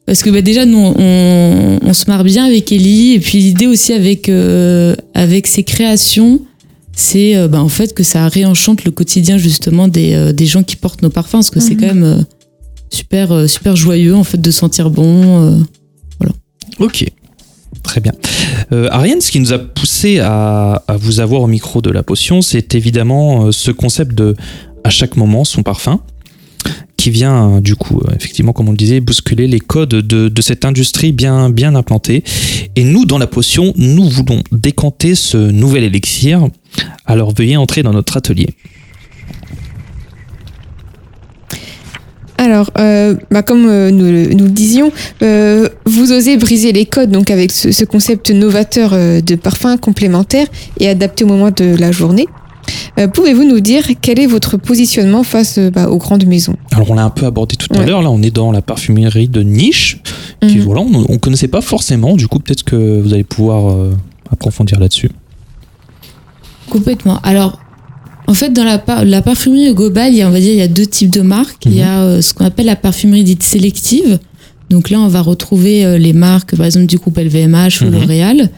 [0.06, 3.66] parce que bah, déjà nous on, on se marre bien avec Ellie et puis l'idée
[3.66, 6.40] aussi avec euh, avec ses créations
[7.00, 10.62] c'est euh, bah, en fait que ça réenchante le quotidien justement des, euh, des gens
[10.64, 11.80] qui portent nos parfums parce que c'est Mhm.
[11.80, 12.22] quand même euh,
[12.90, 15.58] super euh, super joyeux en fait de sentir bon euh.
[16.80, 17.04] Ok.
[17.82, 18.12] Très bien.
[18.72, 22.02] Euh, Ariane, ce qui nous a poussé à, à vous avoir au micro de la
[22.02, 24.36] potion, c'est évidemment ce concept de
[24.84, 26.00] à chaque moment son parfum,
[26.96, 30.64] qui vient du coup, effectivement, comme on le disait, bousculer les codes de, de cette
[30.64, 32.22] industrie bien, bien implantée.
[32.76, 36.46] Et nous, dans la potion, nous voulons décanter ce nouvel élixir.
[37.06, 38.48] Alors veuillez entrer dans notre atelier.
[42.40, 46.86] Alors, euh, bah, comme euh, nous, le- nous le disions, euh, vous osez briser les
[46.86, 50.46] codes donc avec ce, ce concept novateur de parfum complémentaire
[50.78, 52.26] et adapté au moment de la journée.
[53.14, 56.56] Pouvez-vous nous dire quel est votre positionnement face bah, aux grandes maisons?
[56.72, 59.28] Alors on l'a un peu abordé tout à l'heure, là on est dans la parfumerie
[59.28, 60.00] de niche,
[60.42, 60.62] qui Mhm.
[60.62, 63.74] voilà, on ne connaissait pas forcément, du coup peut-être que vous allez pouvoir
[64.30, 65.10] approfondir là-dessus.
[66.70, 67.18] Complètement.
[67.22, 67.58] Alors,
[68.26, 70.58] en fait, dans la, par- la parfumerie globale, il y a, on va dire, il
[70.58, 71.64] y a deux types de marques.
[71.66, 74.18] Il y a euh, ce qu'on appelle la parfumerie dite sélective.
[74.70, 77.92] Donc là, on va retrouver euh, les marques, par exemple, du groupe LVMH ou Mhm.
[77.92, 78.50] L'Oréal.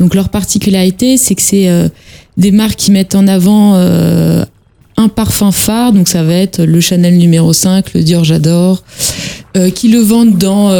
[0.00, 1.88] Donc leur particularité, c'est que c'est euh,
[2.36, 3.74] des marques qui mettent en avant
[4.96, 5.92] un parfum phare.
[5.92, 8.82] Donc ça va être le Chanel numéro 5, le Dior J'adore,
[9.74, 10.70] qui le vendent dans...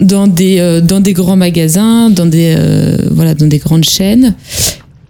[0.00, 4.34] dans des, euh, dans des grands magasins, dans des, euh, voilà, dans des grandes chaînes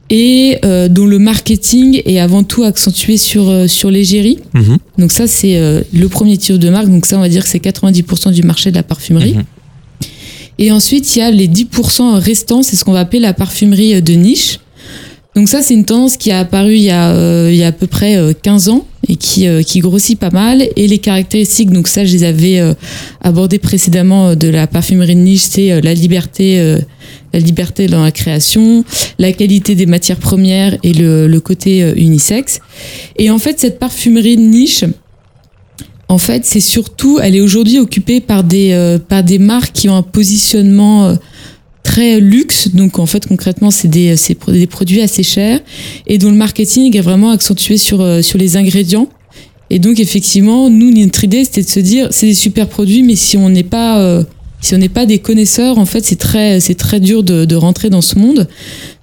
[0.08, 4.38] et euh, dont le marketing est avant tout accentué sur, euh, sur l'égérie.
[4.54, 4.78] Mhm.
[4.98, 6.88] Donc ça, c'est euh, le premier type de marque.
[6.88, 9.34] Donc ça, on va dire que c'est 90% du marché de la parfumerie.
[9.34, 9.44] Mhm.
[10.58, 13.96] Et ensuite, il y a les 10% restants, c'est ce qu'on va appeler la parfumerie
[13.96, 14.60] euh, de niche.
[15.34, 17.68] Donc ça, c'est une tendance qui a apparu il y a, euh, il y a
[17.68, 18.86] à peu près euh, 15 ans.
[19.08, 20.68] Et qui, euh, qui grossit pas mal.
[20.76, 22.74] Et les caractéristiques, donc ça, je les avais euh,
[23.20, 26.76] abordées précédemment euh, de la parfumerie de niche, c'est la liberté,
[27.32, 28.84] la liberté dans la création,
[29.18, 32.60] la qualité des matières premières et le, le côté unisexe.
[33.18, 34.84] Et en fait, cette parfumerie de niche,
[36.08, 39.88] en fait, c'est surtout, elle est aujourd'hui occupée par des, euh, par des marques qui
[39.88, 41.16] ont un positionnement
[41.90, 42.68] très luxe.
[42.80, 45.60] Donc, en fait, concrètement, c'est des, c'est pro- des produits assez chers
[46.06, 49.08] et dont le marketing est vraiment accentué sur, euh, sur les ingrédients.
[49.70, 53.16] Et donc, effectivement, nous, notre idée, c'était de se dire, c'est des super produits, mais
[53.16, 54.22] si on n'est pas, euh,
[54.60, 57.56] si on n'est pas des connaisseurs, en fait, c'est très, c'est très dur de, de
[57.56, 58.48] rentrer dans ce monde.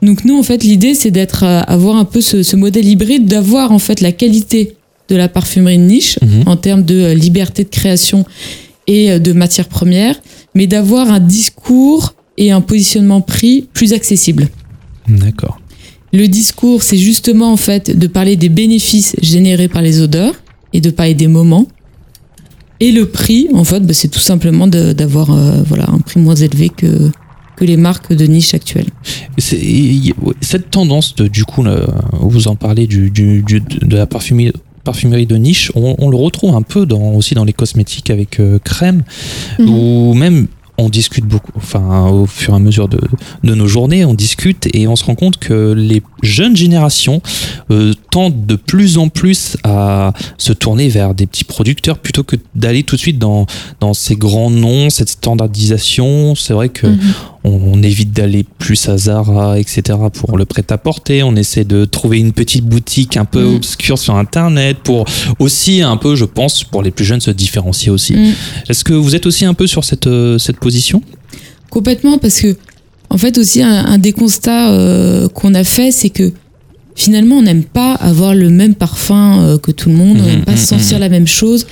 [0.01, 3.25] Donc, nous, en fait, l'idée, c'est d'être, euh, avoir un peu ce, ce modèle hybride,
[3.25, 4.75] d'avoir, en fait, la qualité
[5.09, 6.43] de la parfumerie de niche Mhm.
[6.45, 8.25] en termes de euh, liberté de création
[8.87, 10.15] et euh, de matières premières,
[10.55, 14.49] mais d'avoir un discours et un positionnement prix plus accessible.
[15.07, 15.59] D'accord.
[16.11, 20.33] Le discours, c'est justement en fait de parler des bénéfices générés par les odeurs
[20.73, 21.67] et de parler des moments.
[22.79, 26.35] Et le prix, en fait, bah, c'est tout simplement d'avoir euh, voilà un prix moins
[26.35, 27.11] élevé que
[27.55, 28.89] que les marques de niche actuelles.
[30.41, 34.53] Cette tendance, de, du coup, là, vous en parlez du, du- du- de la parfumerie,
[34.83, 38.39] parfumerie de niche, on, on le retrouve un peu dans, aussi dans les cosmétiques avec
[38.39, 39.03] euh, crème,
[39.59, 39.69] Mhm.
[39.69, 40.47] ou même
[40.83, 42.99] on discute beaucoup, enfin au fur et à mesure de,
[43.43, 47.21] nos journées, on discute et on se rend compte que les jeunes générations
[47.71, 52.35] euh, tendent de plus en plus à se tourner vers des petits producteurs plutôt que
[52.55, 53.45] d'aller tout de suite dans,
[53.79, 56.35] dans ces grands noms, cette standardisation.
[56.35, 56.99] C'est vrai que Mhm.
[57.43, 59.81] On, on évite d'aller plus à Zara, etc.
[60.13, 61.23] pour le prêt-à-porter.
[61.23, 63.55] On essaie de trouver une petite boutique un peu Mm.
[63.55, 65.05] obscure sur Internet pour
[65.39, 68.13] aussi un peu, je pense, pour les plus jeunes se différencier aussi.
[68.13, 68.33] Mm.
[68.69, 71.01] Est-ce que vous êtes aussi un peu sur cette, euh, cette position?
[71.69, 72.55] Complètement, parce que
[73.09, 76.31] en fait aussi un, un des constats euh, qu'on a fait, c'est que
[76.95, 80.27] finalement on n'aime pas avoir le même parfum euh, que tout le monde, on Mhm,
[80.27, 81.65] n'aime pas sentir la même chose.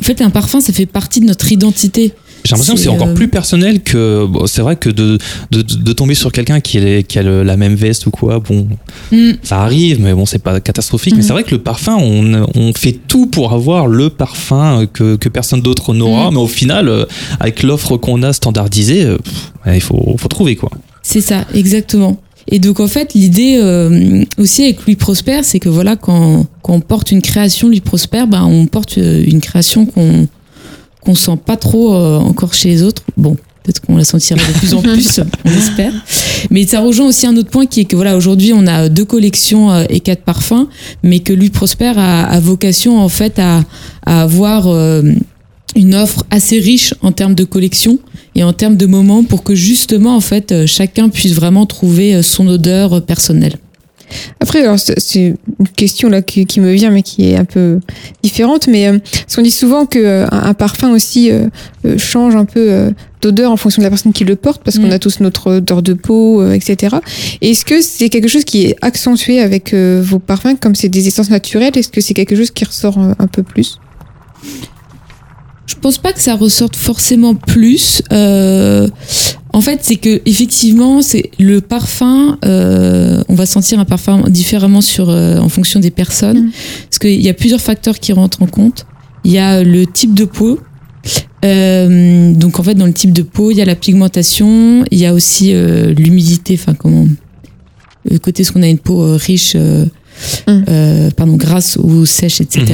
[0.00, 2.12] En fait, un parfum, ça fait partie de notre identité.
[2.44, 4.26] J'ai l'impression que c'est encore euh, plus personnel que.
[4.26, 5.18] bon, c'est vrai que de,
[5.50, 8.40] de, de tomber sur quelqu'un qui, est- qui a le- la même veste ou quoi,
[8.40, 8.66] bon,
[9.12, 9.32] Mm.
[9.42, 11.12] ça arrive, mais bon, c'est pas catastrophique.
[11.14, 11.26] Mais Mhm.
[11.26, 15.28] c'est vrai que le parfum, on, on fait tout pour avoir le parfum que, que
[15.28, 16.34] personne d'autre n'aura, Mhm.
[16.36, 17.04] mais au final, euh,
[17.40, 20.70] avec l'offre qu'on a standardisée, euh, pff, il faut, faut trouver quoi.
[21.02, 22.18] C'est ça, exactement.
[22.48, 26.72] Et donc en fait, l'idée euh, aussi avec Louis Prosper, c'est que voilà, quand, quand
[26.74, 30.26] on porte une création Louis Prosper, ben, on porte une création qu'on
[31.04, 33.02] qu'on sent pas trop euh, encore chez les autres.
[33.16, 35.92] Bon, peut-être qu'on la sentira de plus en plus, on espère.
[36.50, 39.04] Mais ça rejoint aussi un autre point qui est que voilà, aujourd'hui on a deux
[39.04, 40.68] collections euh, et quatre parfums,
[41.02, 43.64] mais que Louis Prosper a, a vocation en fait à,
[44.06, 45.02] à avoir euh,
[45.76, 47.98] une offre assez riche en termes de collection
[48.34, 52.14] et en termes de moments pour que justement en fait euh, chacun puisse vraiment trouver
[52.14, 53.56] euh, son odeur personnelle.
[54.40, 57.80] Après, alors c'est une question là qui, qui me vient, mais qui est un peu
[58.22, 58.66] différente.
[58.68, 61.46] Mais euh, parce qu'on dit souvent que euh, un, parfum aussi euh,
[61.84, 64.78] euh, change un peu euh, d'odeur en fonction de la personne qui le porte, parce
[64.78, 64.92] qu'on Mm.
[64.92, 66.96] a tous notre odeur de peau, euh, etc.
[67.40, 70.88] Et Est-ce que c'est quelque chose qui est accentué avec euh, vos parfums, comme c'est
[70.88, 71.76] des essences naturelles?
[71.76, 73.78] Est-ce que c'est quelque chose qui ressort un peu plus?
[75.66, 78.02] Je pense pas que ça ressorte forcément plus.
[78.12, 78.88] Euh,
[79.52, 82.38] en fait, c'est que effectivement, c'est le parfum.
[82.44, 86.50] euh, on va sentir un parfum différemment sur euh, en fonction des personnes, Mm.
[86.88, 88.86] parce qu'il y a plusieurs facteurs qui rentrent en compte.
[89.24, 90.58] Il y a le type de peau.
[91.44, 94.98] Euh, donc en fait, dans le type de peau, il y a la pigmentation, il
[94.98, 96.54] y a aussi euh, l'humidité.
[96.60, 97.06] Enfin, comment
[98.10, 99.84] le côté ce qu'on a une peau euh, riche, euh,
[100.46, 100.64] Mm.
[100.68, 102.64] euh, pardon, grasse ou sèche, etc.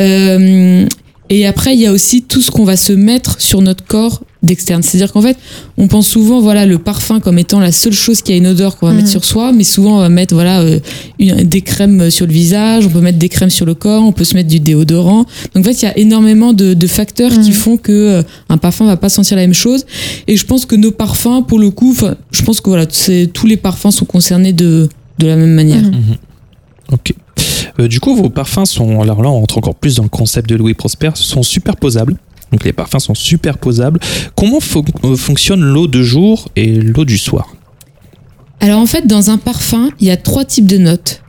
[0.00, 0.86] Euh,
[1.28, 4.22] et après, il y a aussi tout ce qu'on va se mettre sur notre corps
[4.42, 4.82] d'externe.
[4.82, 5.36] C'est-à-dire qu'en fait,
[5.78, 8.76] on pense souvent, voilà, le parfum comme étant la seule chose qui a une odeur
[8.76, 10.78] qu'on va mettre sur soi, mais souvent on va mettre, voilà, euh,
[11.18, 14.12] une- des crèmes sur le visage, on peut mettre des crèmes sur le corps, on
[14.12, 15.24] peut se mettre du déodorant.
[15.54, 17.52] Donc en fait, il y a énormément de, de facteurs qui Mhm.
[17.52, 19.84] font que euh, un parfum va pas sentir la même chose.
[20.28, 21.94] Et je pense que nos parfums, pour le coup,
[22.30, 25.82] je pense que voilà, tous les parfums sont concernés de de la même manière.
[25.82, 26.16] Mhm.
[26.92, 27.14] Ok.
[27.80, 30.48] Euh, du coup, vos parfums sont, alors là, on rentre encore plus dans le concept
[30.48, 32.16] de Louis Prosper, sont superposables.
[32.52, 34.00] Donc les parfums sont superposables.
[34.36, 34.58] Comment
[35.04, 37.54] euh, fonctionne l'eau de jour et l'eau du soir?
[38.60, 41.22] Alors en fait, dans un parfum, il y a trois types de notes.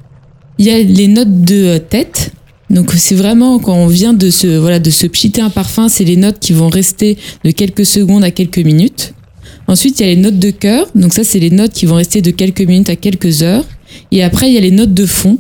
[0.58, 2.32] Il y a les notes de euh, tête.
[2.70, 6.04] Donc c'est vraiment quand on vient de se voilà de se pchiter un parfum, c'est
[6.04, 9.14] les notes qui vont rester de quelques secondes à quelques minutes.
[9.68, 10.88] Ensuite, il y a les notes de cœur.
[10.96, 13.66] Donc ça, c'est les notes qui vont rester de quelques minutes à quelques heures.
[14.12, 15.38] Et après, il y a les notes de fond.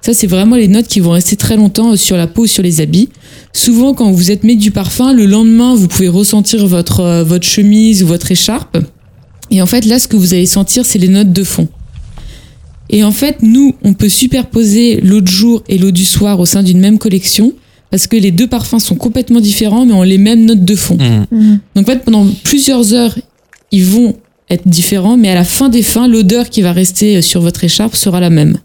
[0.00, 2.62] Ça, c'est vraiment les notes qui vont rester très longtemps euh, sur la peau, sur
[2.62, 3.08] les habits.
[3.52, 7.46] Souvent, quand vous êtes mis du parfum, le lendemain, vous pouvez ressentir votre euh, votre
[7.46, 8.78] chemise ou votre écharpe.
[9.50, 11.68] Et en fait, là, ce que vous allez sentir, c'est les notes de fond.
[12.90, 16.46] Et en fait, nous, on peut superposer l'eau de jour et l'eau du soir au
[16.46, 17.52] sein d'une même collection
[17.90, 20.98] parce que les deux parfums sont complètement différents mais ont les mêmes notes de fond.
[21.30, 21.60] Mhm.
[21.74, 23.18] Donc en fait, pendant plusieurs heures,
[23.72, 24.16] ils vont
[24.50, 27.94] être différents, mais à la fin des fins, l'odeur qui va rester sur votre écharpe
[27.94, 28.58] sera la même.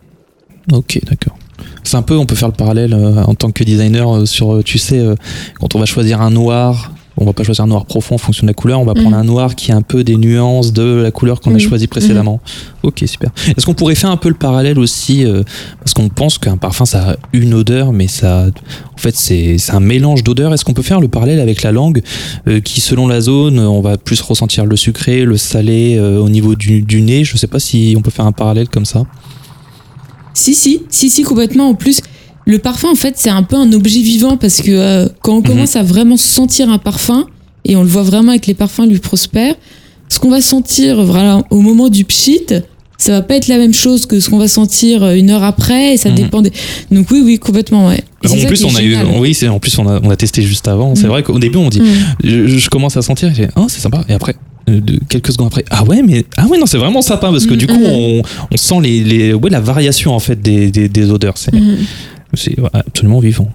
[0.71, 1.37] Ok, d'accord.
[1.83, 4.55] C'est un peu, on peut faire le parallèle euh, en tant que designer euh, sur,
[4.55, 5.15] euh, tu sais, euh,
[5.59, 8.43] quand on va choisir un noir, on va pas choisir un noir profond en fonction
[8.45, 9.21] de la couleur, on va prendre Mhm.
[9.21, 11.59] un noir qui a un peu des nuances de la couleur qu'on a Oui.
[11.59, 12.39] choisi précédemment.
[12.81, 13.29] Ok, super.
[13.55, 15.43] Est-ce qu'on pourrait faire un peu le parallèle aussi, euh,
[15.79, 18.47] parce qu'on pense qu'un parfum ça a une odeur, mais ça,
[18.95, 20.53] en fait, c'est c'est un mélange d'odeurs.
[20.53, 22.01] Est-ce qu'on peut faire le parallèle avec la langue,
[22.47, 26.29] euh, qui selon la zone, on va plus ressentir le sucré, le salé euh, au
[26.29, 27.23] niveau du, du nez?
[27.25, 29.03] Je sais pas si on peut faire un parallèle comme ça.
[30.33, 31.69] Si, si, si, si, complètement.
[31.69, 32.01] En plus,
[32.45, 35.41] le parfum, en fait, c'est un peu un objet vivant parce que euh, quand on
[35.41, 35.47] Mhm.
[35.47, 37.27] commence à vraiment sentir un parfum,
[37.65, 39.55] et on le voit vraiment avec les parfums lui prospère,
[40.09, 42.41] ce qu'on va sentir voilà, au moment du pchit,
[42.97, 45.43] ça va pas être la même chose que ce qu'on va sentir euh, une heure
[45.43, 46.15] après, et ça Mhm.
[46.15, 46.51] dépend des...
[46.91, 48.01] Donc oui, oui, complètement, ouais.
[48.23, 50.41] Et En plus, on a eu, oui, c'est en plus on a, on a testé
[50.41, 50.95] juste avant.
[50.95, 51.09] C'est Mm.
[51.09, 51.81] vrai qu'au début on dit,
[52.23, 54.03] je, je commence à sentir, et j'ai, oh c'est sympa.
[54.09, 54.35] Et après,
[54.67, 57.53] de- quelques secondes après, ah ouais, mais ah ouais non, c'est vraiment sympa parce que
[57.53, 57.85] Mm, du coup mm.
[57.85, 58.21] on,
[58.51, 61.37] on sent les, les, ouais, la variation en fait des, des, des odeurs.
[61.37, 63.49] C'est, ouais, absolument vivant.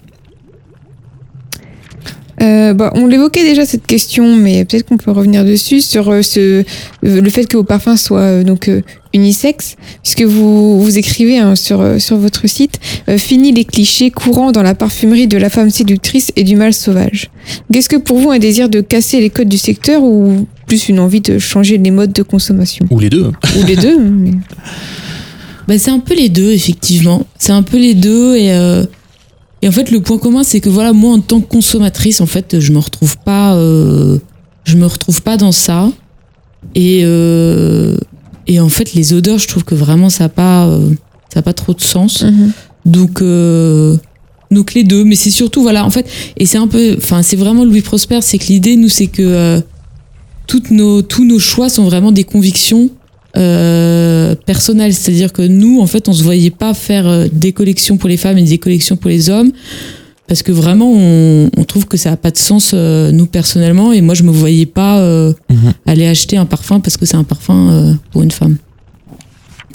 [2.41, 6.23] Euh, bah, on l'évoquait déjà cette question, mais peut-être qu'on peut revenir dessus sur euh,
[6.23, 6.63] ce, euh,
[7.03, 8.81] le fait que vos parfums soient euh, donc euh,
[9.13, 14.13] unisex, puisque vous vous écrivez hein, sur euh, sur votre site euh, fini les clichés
[14.13, 17.29] courants dans la parfumerie de la femme séductrice et du mâle sauvage.
[17.73, 21.01] Qu'est-ce que pour vous un désir de casser les codes du secteur ou plus une
[21.01, 23.33] envie de changer les modes de consommation Ou les deux.
[23.59, 24.33] ou les deux mais-
[25.67, 27.27] Bah, c'est un peu les deux, effectivement.
[27.39, 28.85] C'est un peu les deux et, euh,
[29.61, 32.27] et en fait, le point commun, c'est que voilà, moi, en tant que consommatrice, en
[32.27, 34.19] fait, je me retrouve pas, euh,
[34.65, 35.91] je me retrouve pas dans ça.
[36.75, 37.97] Et, euh,
[38.47, 40.91] et en fait, les odeurs, je trouve que vraiment, ça a pas, euh,
[41.33, 42.23] ça a pas trop de sens.
[42.23, 42.53] Mhm.
[42.87, 43.97] Donc, euh,
[44.51, 46.07] donc les deux, mais c'est surtout voilà, en fait,
[46.39, 49.21] et c'est un peu, enfin, c'est vraiment Louis Prosper, c'est que l'idée, nous, c'est que
[49.23, 49.61] euh,
[50.49, 52.91] toutes nos, tous nos choix sont vraiment des convictions
[53.37, 57.97] euh, personnelles, c'est-à-dire que nous, en fait, on se voyait pas faire euh, des collections
[57.97, 59.53] pour les femmes et des collections pour les hommes,
[60.27, 63.93] parce que vraiment, on, on trouve que ça a pas de sens euh, nous personnellement,
[63.93, 65.73] et moi, je me voyais pas euh, Mhm.
[65.87, 68.57] aller acheter un parfum parce que c'est un parfum euh, pour une femme.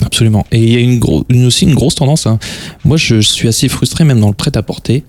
[0.04, 0.44] Absolument.
[0.52, 2.26] Et il y a une, gros, une aussi une grosse tendance.
[2.26, 2.38] hein.
[2.84, 5.04] Moi, je, suis assez frustré, même dans le prêt-à-porter,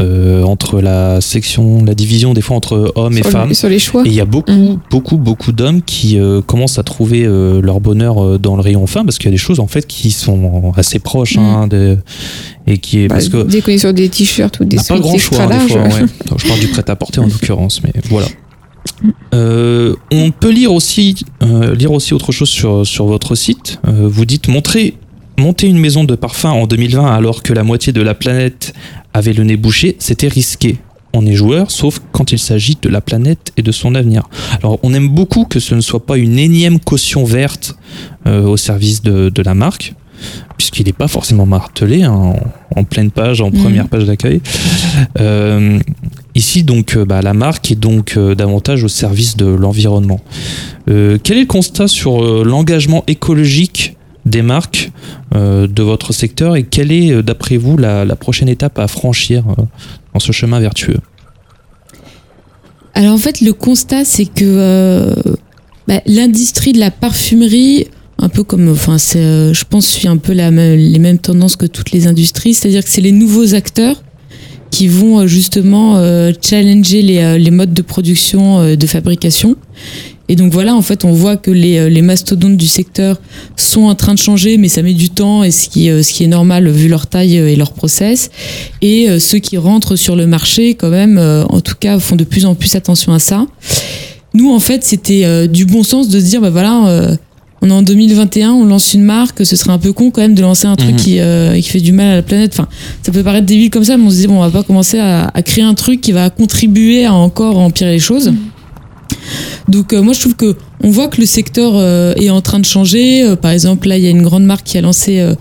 [0.00, 3.52] euh, entre la section, la division des fois entre hommes et femmes.
[3.52, 4.04] sur les choix.
[4.04, 4.78] Et il y a beaucoup, Mhm.
[4.92, 8.86] beaucoup, beaucoup d'hommes qui euh, commencent à trouver euh, leur bonheur euh, dans le rayon
[8.86, 11.98] fin parce qu'il y a des choses en fait qui sont assez proches hein, de-
[12.68, 14.98] et qui est Bah, parce que dès qu'on est sur des t-shirts ou des pas
[15.00, 15.82] grand choix des fois.
[15.82, 15.90] ouais.
[16.38, 18.28] Je parle du prêt à porter en l'occurrence, mais voilà.
[19.34, 23.80] Euh, on peut lire aussi, euh, lire aussi autre chose sur, sur votre site.
[23.86, 24.94] Euh, vous dites montrer,
[25.38, 28.74] monter une maison de parfum en 2020 alors que la moitié de la planète
[29.14, 30.78] avait le nez bouché, c'était risqué.
[31.14, 34.28] On est joueur, sauf quand il s'agit de la planète et de son avenir.
[34.62, 37.76] Alors, on aime beaucoup que ce ne soit pas une énième caution verte
[38.26, 39.94] euh, au service de, de la marque,
[40.58, 42.36] puisqu'il n'est pas forcément martelé hein, en,
[42.76, 43.62] en pleine page, en Mhm.
[43.62, 44.40] première page d'accueil.
[45.18, 45.78] Euh,
[46.38, 50.20] ici, donc, euh, bah, la marque est donc euh, davantage au service de l'environnement.
[50.88, 54.90] Euh, quel est le constat sur l'engagement écologique des marques
[55.34, 59.44] de votre secteur et quelle est, d'après vous, la, prochaine étape à franchir
[60.12, 60.98] dans ce chemin vertueux?
[62.94, 65.14] Alors en fait, le constat, c'est que
[65.86, 67.86] bah, l'industrie de la parfumerie,
[68.18, 72.06] un peu comme, enfin, je pense, suit un peu les mêmes tendances que toutes les
[72.06, 74.02] industries, c'est-à-dire que c'est les nouveaux acteurs
[74.70, 79.56] qui vont euh, justement euh, challenger les, euh, les modes de production, euh, de fabrication.
[80.28, 83.18] Et donc voilà, en fait, on voit que les, les mastodontes du secteur
[83.56, 86.24] sont en train de changer, mais ça met du temps, et ce qui, ce qui
[86.24, 88.30] est normal vu leur taille et leur process.
[88.82, 92.44] Et ceux qui rentrent sur le marché, quand même, en tout cas, font de plus
[92.44, 93.46] en plus attention à ça.
[94.34, 97.16] Nous, en fait, c'était du bon sens de se dire, bah voilà,
[97.60, 100.34] on est en 2021, on lance une marque, ce serait un peu con quand même
[100.34, 100.96] de lancer un truc Mhm.
[100.96, 102.52] qui, euh, qui fait du mal à la planète.
[102.54, 102.68] Enfin,
[103.02, 104.98] ça peut paraître débile comme ça, mais on se dit, bon, on va pas commencer
[104.98, 108.32] à, à créer un truc qui va contribuer à encore empirer les choses.
[109.68, 112.58] Donc euh, moi je trouve que on voit que le secteur euh, est en train
[112.58, 113.22] de changer.
[113.24, 115.34] Euh, par exemple là il y a une grande marque qui a lancé euh,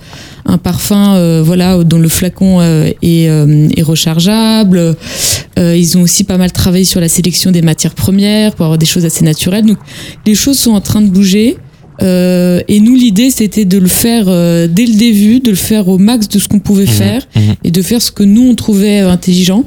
[0.45, 4.95] un parfum euh, voilà dont le flacon euh, est, euh, est rechargeable.
[5.57, 8.78] Euh, ils ont aussi pas mal travaillé sur la sélection des matières premières pour avoir
[8.78, 9.65] des choses assez naturelles.
[9.65, 9.78] Donc
[10.26, 11.57] les choses sont en train de bouger.
[12.03, 15.87] Euh, et nous l'idée c'était de le faire euh, dès le début, de le faire
[15.87, 17.55] au max de ce qu'on pouvait Mhm, faire mhm.
[17.63, 19.63] et de faire ce que nous on trouvait euh, intelligent.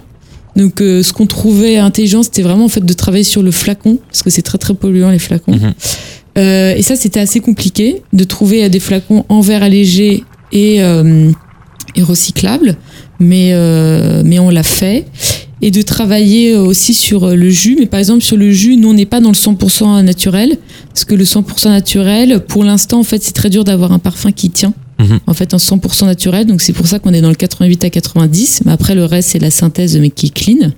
[0.56, 3.98] Donc euh, ce qu'on trouvait intelligent, c'était vraiment en fait de travailler sur le flacon
[4.08, 5.52] parce que c'est très très polluant les flacons.
[5.56, 5.74] Mhm.
[6.36, 12.76] Et ça c'était assez compliqué de trouver des flacons en verre allégé et, et recyclable,
[13.18, 13.52] mais,
[14.24, 15.04] mais on l'a fait.
[15.62, 17.76] Et de travailler aussi sur le jus.
[17.78, 20.56] Mais par exemple, sur le jus, nous, on n'est pas dans le 100% naturel.
[20.88, 24.32] Parce que le 100% naturel, pour l'instant, en fait, c'est très dur d'avoir un parfum
[24.32, 24.72] qui tient.
[24.98, 25.20] Mhm.
[25.26, 26.46] En fait, en 100% naturel.
[26.46, 28.62] Donc, c'est pour ça qu'on est dans le 88 à 90.
[28.64, 30.70] Mais après, le reste, c'est la synthèse, mais qui est clean.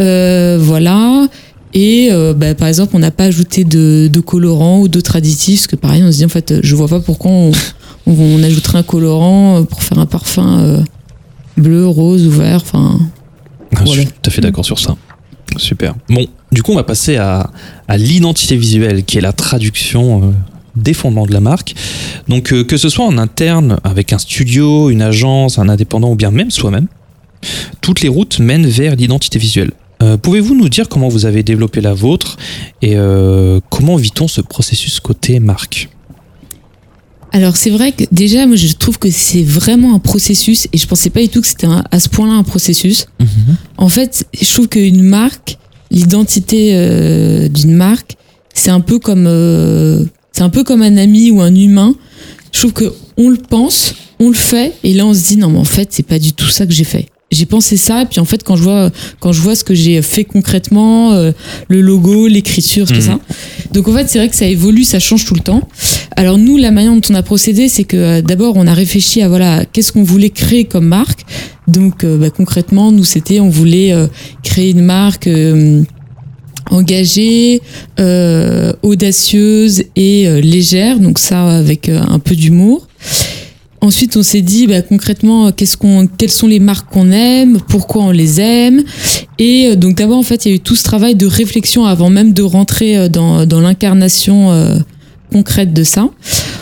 [0.00, 1.28] Euh, voilà.
[1.72, 5.60] Et euh, bah, par exemple, on n'a pas ajouté de, de colorant ou d'autres additifs.
[5.60, 7.52] Parce que pareil, on se dit, en fait, je vois pas pourquoi on,
[8.06, 10.80] on, on ajouterait un colorant pour faire un parfum euh,
[11.56, 12.60] bleu, rose ou vert.
[12.62, 12.98] Enfin,
[13.76, 14.96] Ah, Je suis tout à fait d'accord sur ça.
[15.56, 15.94] Super.
[16.08, 17.50] Bon, du coup, on va passer à,
[17.86, 20.26] à l'identité visuelle, qui est la traduction euh,
[20.74, 21.74] des fondements de la marque.
[22.28, 26.16] Donc, euh, que ce soit en interne, avec un studio, une agence, un indépendant ou
[26.16, 26.88] bien même soi-même,
[27.80, 29.70] toutes les routes mènent vers l'identité visuelle.
[30.02, 32.36] Euh, Pouvez-vous nous dire comment vous avez développé la vôtre
[32.82, 32.96] et
[33.70, 35.88] comment vit-on ce processus côté marque?
[37.34, 40.86] Alors c'est vrai que déjà moi je trouve que c'est vraiment un processus et je
[40.86, 43.06] pensais pas du tout que c'était à ce point-là un processus.
[43.76, 45.58] En fait, je trouve qu'une marque,
[45.90, 48.14] l'identité euh, d'une marque,
[48.54, 51.96] c'est un peu comme euh, c'est un peu comme un ami ou un humain.
[52.52, 55.48] Je trouve que on le pense, on le fait et là on se dit non
[55.48, 57.08] mais en fait c'est pas du tout ça que j'ai fait.
[57.34, 59.74] J'ai pensé ça et puis en fait quand je vois quand je vois ce que
[59.74, 61.32] j'ai fait concrètement, euh,
[61.68, 63.00] le logo, l'écriture, tout Mhm.
[63.00, 63.18] ça.
[63.72, 65.68] Donc en fait c'est vrai que ça évolue, ça change tout le temps.
[66.16, 69.20] Alors nous, la manière dont on a procédé, c'est que euh, d'abord on a réfléchi
[69.22, 71.22] à voilà qu'est-ce qu'on voulait créer comme marque.
[71.66, 73.92] Donc euh, bah, concrètement, nous c'était on voulait
[74.42, 75.28] créer une marque
[76.70, 77.60] engagée,
[78.82, 80.98] audacieuse et légère.
[81.00, 82.86] Donc ça avec un peu d'humour.
[83.84, 88.40] Ensuite, on s'est dit bah, concrètement quelles sont les marques qu'on aime, pourquoi on les
[88.40, 88.82] aime.
[89.38, 91.84] Et euh, donc d'abord en fait il y a eu tout ce travail de réflexion
[91.84, 94.78] avant même de rentrer euh, dans, l'incarnation euh,
[95.30, 96.08] concrète de ça.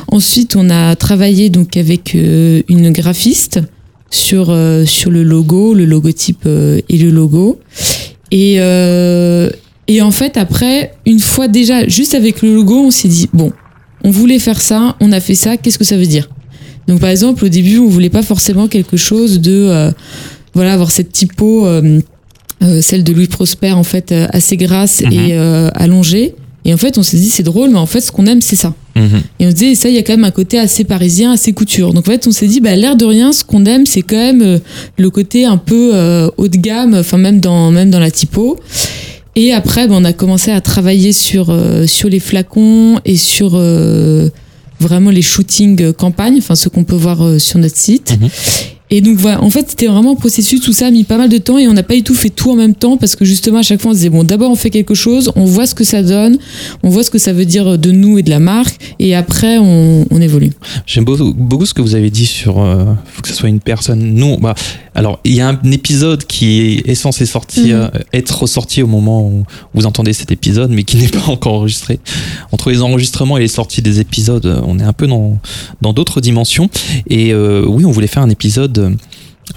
[0.09, 3.61] Ensuite, on a travaillé donc avec une graphiste
[4.11, 7.61] sur le logo, le logotype et le logo.
[8.33, 13.53] Et en fait après, une fois déjà juste avec le logo, on s'est dit bon,
[14.03, 16.29] on voulait faire ça, on a fait ça, qu'est-ce que ça veut dire?
[16.89, 19.91] Donc par exemple, au début, on voulait pas forcément quelque chose de euh,
[20.55, 22.01] voilà avoir cette typo euh,
[22.63, 25.13] euh, celle de Louis Prosper en fait euh, assez grasse Mhm.
[25.13, 26.35] et euh, allongée.
[26.65, 28.55] Et en fait, on s'est dit c'est drôle, mais en fait, ce qu'on aime, c'est
[28.57, 28.73] ça.
[29.41, 31.53] Et on se disait, ça, il y a quand même un côté assez parisien, assez
[31.53, 31.93] couture.
[31.93, 34.15] Donc en fait, on s'est dit, bah, l'air de rien, ce qu'on aime, c'est quand
[34.17, 34.61] même
[34.97, 38.61] le côté un peu euh, haut de gamme, enfin même dans, même dans la typo.
[39.35, 43.53] Et après, bah, on a commencé à travailler sur, euh, sur les flacons et sur
[43.55, 44.29] euh,
[44.83, 48.19] vraiment les shootings euh, campagne, enfin ce qu'on peut voir euh, sur notre site.
[48.21, 48.29] Mhm.
[48.95, 51.31] Et donc voilà, en fait, c'était vraiment un processus, tout ça a mis pas mal
[51.31, 53.25] de temps et on n'a pas du tout fait tout en même temps parce que
[53.25, 55.67] justement, à chaque fois, on se disait, bon, d'abord, on fait quelque chose, on voit
[55.67, 56.37] ce que ça donne,
[56.83, 59.57] on voit ce que ça veut dire de nous et de la marque et après,
[59.57, 60.51] on, on évolue.
[60.85, 63.61] J'aime beaucoup, beaucoup ce que vous avez dit sur euh, faut que ce soit une
[63.61, 64.13] personne.
[64.13, 64.55] Non, bah
[64.95, 69.27] alors il y a un épisode qui est censé sortir, euh, être sorti au moment
[69.27, 71.99] où vous entendez cet épisode, mais qui n'est pas encore enregistré.
[72.53, 75.39] Entre les enregistrements et les sorties des épisodes, euh, on est un peu dans
[75.81, 76.69] dans d'autres dimensions.
[77.09, 78.97] Et euh, oui, on voulait faire un épisode.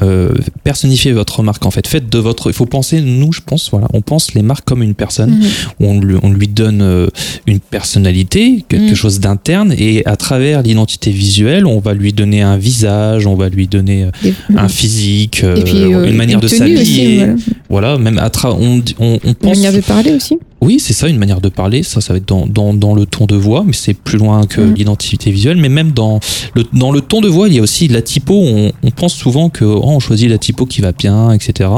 [0.02, 0.34] Euh,
[0.64, 3.88] personnifier votre marque en fait faites de votre il faut penser nous je pense voilà
[3.94, 5.48] on pense les marques comme une personne Mhm.
[5.88, 7.08] on lui, on lui donne euh,
[7.48, 8.96] une personnalité, quelque Mm.
[8.96, 13.48] chose d'interne, et à travers l'identité visuelle, on va lui donner un visage, on va
[13.50, 17.18] lui donner euh, un physique, euh, puis, euh, une manière de s'habiller.
[17.18, 17.36] voilà.
[17.70, 19.56] Voilà, même à tra- on, on, on pense.
[19.58, 20.38] manière de parler aussi.
[20.66, 21.84] Oui, c'est ça, une manière de parler.
[21.84, 24.46] Ça, ça va être dans, dans, dans le ton de voix, mais c'est plus loin
[24.48, 24.74] que Mm.
[24.74, 25.58] l'identité visuelle.
[25.58, 26.20] Mais même dans
[26.56, 28.34] le, dans le ton de voix, il y a aussi la typo.
[28.34, 31.70] On, on pense souvent que oh, on choisit la typo qui va bien, etc.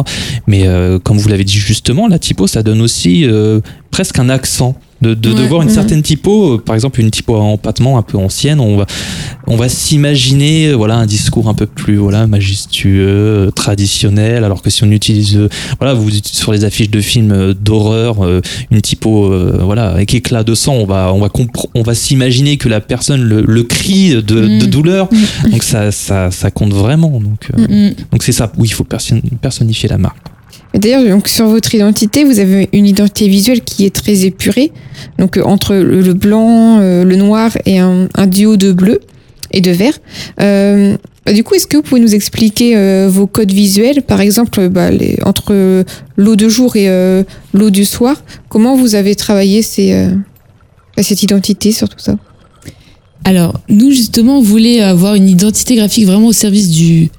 [0.48, 3.60] Mais euh, comme vous l'avez dit justement, la typo, ça donne aussi euh,
[3.92, 4.76] presque un accent.
[5.00, 5.74] De, de, de voir une ouais.
[5.74, 8.88] certaine typo, euh, par exemple une typo à empattement un peu ancienne, on va,
[9.46, 14.64] on va s'imaginer euh, voilà un discours un peu plus voilà majestueux, euh, traditionnel, alors
[14.64, 15.40] que si on utilise
[15.80, 18.18] voilà vous sur les affiches de films d'horreur
[18.72, 19.32] une typo
[19.64, 21.30] voilà avec éclat de sang on va on va
[21.76, 24.70] on va s'imaginer que la personne le, le crie de, de Mm.
[24.70, 25.52] douleur Mm.
[25.52, 27.94] donc ça, ça ça compte vraiment donc euh, Mm, mm.
[28.12, 30.18] donc c'est ça oui il faut person- personnifier la marque
[30.74, 34.72] D'ailleurs, donc sur votre identité, vous avez une identité visuelle qui est très épurée.
[35.18, 39.00] Donc euh, entre le, blanc, euh, le noir et un, duo de bleu
[39.52, 39.98] et de vert.
[40.42, 40.98] Euh,
[41.34, 44.92] du coup, est-ce que vous pouvez nous expliquer euh, vos codes visuels, par exemple, bah,
[44.92, 45.84] les, entre
[46.16, 46.88] l'eau de jour et
[47.54, 50.08] l'eau du soir Comment vous avez travaillé ces,
[50.96, 52.16] bah, cette identité sur tout ça?
[53.26, 57.10] Alors, nous, justement, on voulait avoir une identité graphique vraiment au service du,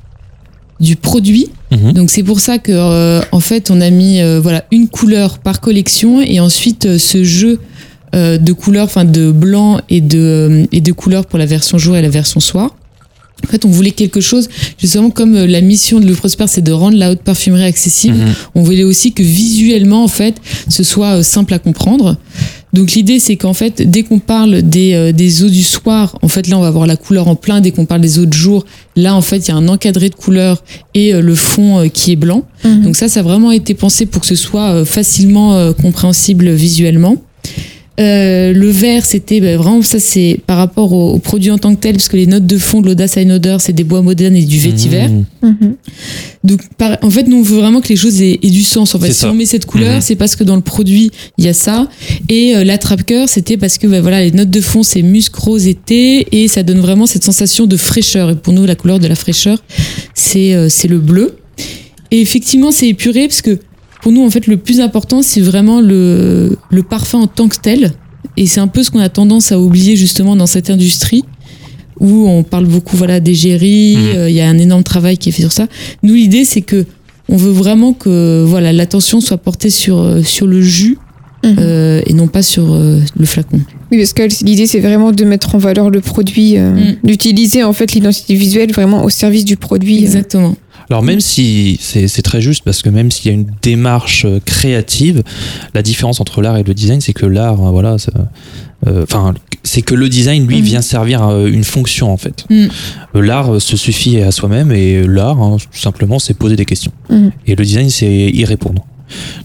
[0.81, 1.49] du produit.
[1.70, 1.93] Mhm.
[1.93, 5.39] Donc, c'est pour ça que, euh, en fait, on a mis euh, voilà, une couleur
[5.39, 7.59] par collection et ensuite euh, ce jeu
[8.14, 11.79] euh, de couleurs, enfin de blanc et de, euh, et de couleurs pour la version
[11.79, 12.74] jour et la version soir.
[13.45, 14.49] En fait, on voulait quelque chose,
[14.79, 18.16] justement, comme euh, la mission de Louis Prosper, c'est de rendre la haute parfumerie accessible.
[18.16, 18.35] Mhm.
[18.55, 20.37] On voulait aussi que visuellement, en fait,
[20.68, 22.16] ce soit simple à comprendre.
[22.73, 26.29] Donc l'idée, c'est qu'en fait, dès qu'on parle des, euh, des eaux du soir, en
[26.29, 27.61] fait, là, on va voir la couleur en plein.
[27.61, 28.64] Dès qu'on parle des eaux de jour,
[28.97, 30.62] là, en fait, il y a un encadré de couleurs
[30.95, 32.45] et euh, le fond euh, qui est blanc.
[32.64, 32.83] Mhm.
[32.83, 37.16] Donc ça, ça a vraiment été pensé pour que ce soit euh, facilement compréhensible visuellement.
[37.99, 41.74] Euh, le vert, c'était ben, vraiment ça, c'est par rapport au, au produit en tant
[41.74, 43.82] que tel, parce que les notes de fond de l'audace à une odeur, c'est des
[43.84, 45.09] bois modernes et du vétiver.
[45.09, 45.24] Mmh.
[45.42, 45.74] Mhm.
[46.44, 48.94] Donc, par- en fait, nous, on veut vraiment que les choses aient, aient du sens.
[48.94, 49.30] En fait, si ça.
[49.30, 50.01] on met cette couleur, Mhm.
[50.01, 51.88] c'est parce que dans le produit, il y a ça.
[52.28, 55.66] Et euh, l'attrape-cœur, c'était parce que ben, voilà, les notes de fond, c'est musc, rose
[55.66, 58.30] et thé, et ça donne vraiment cette sensation de fraîcheur.
[58.30, 59.59] Et pour nous, la couleur de la fraîcheur,
[60.14, 61.36] c'est euh, c'est le bleu.
[62.11, 63.59] Et effectivement, c'est épuré parce que
[64.03, 67.57] pour nous, en fait, le plus important, c'est vraiment le, le parfum en tant que
[67.61, 67.92] tel.
[68.36, 71.24] Et c'est un peu ce qu'on a tendance à oublier justement dans cette industrie
[72.01, 74.03] où on parle beaucoup voilà d'égérie, Mhm.
[74.16, 75.66] euh, il y a un énorme travail qui est fait sur ça.
[76.05, 76.86] Nous, l'idée, c'est que
[77.28, 80.96] on veut vraiment que voilà l'attention soit portée sur euh, sur le jus
[81.44, 81.57] Mhm.
[81.61, 83.61] euh, et non pas sur euh, le flacon.
[83.90, 86.96] Oui, parce que l'idée, c'est vraiment de mettre en valeur le produit, euh, Mm.
[87.05, 89.99] d'utiliser en fait l'identité visuelle vraiment au service du produit.
[89.99, 90.03] euh.
[90.03, 90.57] Exactement.
[90.91, 94.41] Alors même si c'est très juste parce que même s'il y a une démarche euh,
[94.45, 95.22] créative,
[95.74, 97.97] la différence entre l'art et le design, c'est que l'art, euh, voilà,
[98.86, 99.34] euh, enfin,
[99.64, 100.64] c'est que le design lui Mhm.
[100.64, 102.47] vient servir une fonction en fait.
[102.51, 102.68] Euh,
[103.14, 106.93] L'art se suffit à soi-même et l'art, hein, tout simplement, c'est poser des questions.
[107.11, 107.32] Mhm.
[107.47, 108.86] Et le design, c'est y répondre.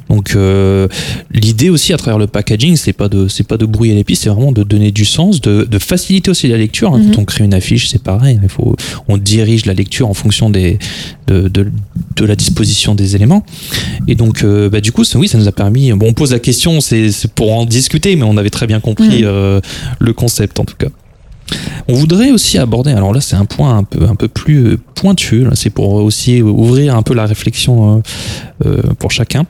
[0.10, 0.88] Donc euh,
[1.32, 4.24] l'idée aussi à travers le packaging, c'est pas de c'est pas de brouiller les pistes,
[4.24, 6.94] c'est vraiment de donner du sens, de, de faciliter aussi la lecture.
[6.94, 7.00] hein.
[7.00, 7.12] Mhm.
[7.16, 8.40] Quand on crée une affiche, c'est pareil.
[8.44, 8.76] Il faut
[9.08, 10.78] on dirige la lecture en fonction des
[11.28, 11.72] de, de,
[12.16, 13.46] de la disposition des éléments.
[14.08, 15.92] Et donc euh, bah, du coup, ça, oui, ça nous a permis.
[15.94, 18.80] Bon, on pose la question, c'est c'est pour en discuter, mais on avait très bien
[18.80, 19.26] compris Mhm.
[19.26, 19.62] euh,
[20.00, 20.88] le concept en tout cas.
[21.88, 25.52] On voudrait aussi aborder, alors là c'est un point un peu, plus euh, pointu, là,
[25.54, 28.02] c'est pour aussi ouvrir un peu la réflexion euh,
[28.66, 29.46] euh, pour chacun.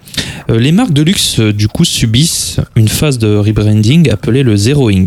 [0.50, 5.06] Les marques de luxe du coup subissent une phase de rebranding appelée le zeroing,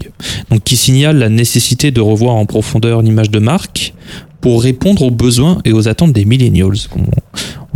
[0.64, 3.92] qui signale la nécessité de revoir en profondeur l'image de marque
[4.40, 6.76] pour répondre aux besoins et aux attentes des millennials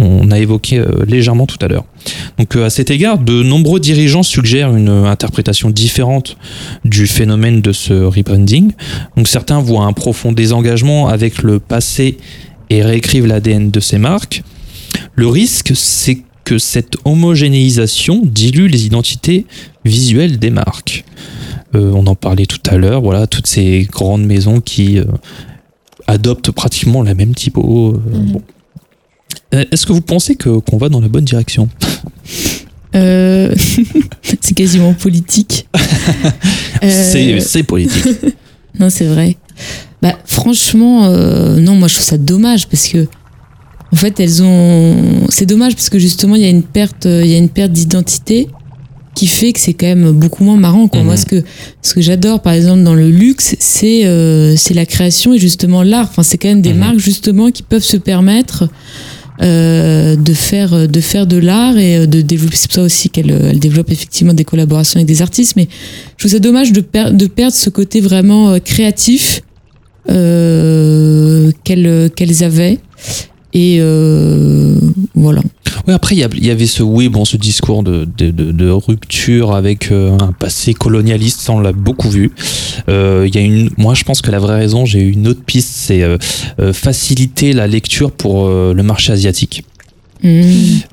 [0.00, 1.84] on a évoqué euh, légèrement tout à l'heure.
[2.38, 6.36] Donc euh, à cet égard, de nombreux dirigeants suggèrent une euh, interprétation différente
[6.84, 8.72] du phénomène de ce rebranding.
[9.16, 12.16] Donc certains voient un profond désengagement avec le passé
[12.70, 14.42] et réécrivent l'ADN de ces marques.
[15.14, 19.46] Le risque, c'est que cette homogénéisation dilue les identités
[19.84, 21.04] visuelles des marques.
[21.74, 25.04] Euh, on en parlait tout à l'heure, voilà, toutes ces grandes maisons qui euh,
[26.06, 27.92] adoptent pratiquement la même typo.
[27.94, 28.32] euh, Mhm.
[28.32, 28.42] bon.
[29.54, 31.68] Euh, Est-ce que vous pensez que qu'on va dans la bonne direction?
[32.94, 33.54] Euh,
[34.40, 35.68] c'est quasiment politique.
[36.82, 38.06] Euh, C'est politique.
[38.78, 39.36] Non, c'est vrai.
[40.00, 43.06] Bah, franchement, euh, non, moi je trouve ça dommage parce que,
[43.92, 45.26] en fait, elles ont.
[45.28, 47.72] C'est dommage parce que justement, il y a une perte, il y a une perte
[47.72, 48.48] d'identité
[49.14, 50.88] qui fait que c'est quand même beaucoup moins marrant.
[50.88, 51.00] Quoi.
[51.00, 51.06] Mhm.
[51.06, 51.42] Moi, ce que,
[51.82, 55.82] ce que j'adore, par exemple, dans le luxe, c'est euh, c'est la création et justement
[55.82, 56.06] l'art.
[56.08, 56.78] Enfin, c'est quand même des Mhm.
[56.78, 58.68] marques justement qui peuvent se permettre.
[59.42, 63.08] Euh, de faire de faire de l'art et euh, de développer c'est pour ça aussi
[63.10, 65.66] qu'elle euh, elle développe effectivement des collaborations avec des artistes mais
[66.16, 69.42] je trouve ça dommage de, per- de perdre ce côté vraiment euh, créatif
[70.10, 72.78] euh, qu'elles qu'elles avaient
[73.52, 74.76] et euh,
[75.14, 75.40] voilà
[75.86, 79.54] Oui, après, il y, avait ce, oui, bon, ce discours de, de, de- de rupture
[79.54, 82.30] avec euh, un passé colonialiste, ça on l'a beaucoup vu.
[82.88, 85.42] Euh, y a une, moi, je pense que la vraie raison, j'ai eu une autre
[85.44, 86.16] piste, c'est euh,
[86.60, 89.64] euh, faciliter la lecture pour euh, le marché asiatique.
[90.22, 90.40] Mmh.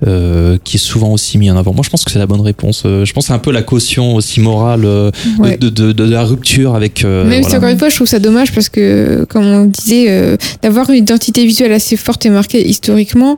[0.08, 1.74] euh, qui est souvent aussi mis en avant.
[1.74, 2.84] Moi, je pense que c'est la bonne réponse.
[2.86, 5.58] Euh, je pense que c'est un peu la caution aussi morale euh, de- Ouais.
[5.58, 7.04] de, de, de la rupture avec.
[7.04, 7.58] euh, Même si voilà.
[7.58, 10.98] encore une fois, je trouve ça dommage parce que, comme on disait, euh, d'avoir une
[11.04, 13.38] identité visuelle assez forte et marquée historiquement,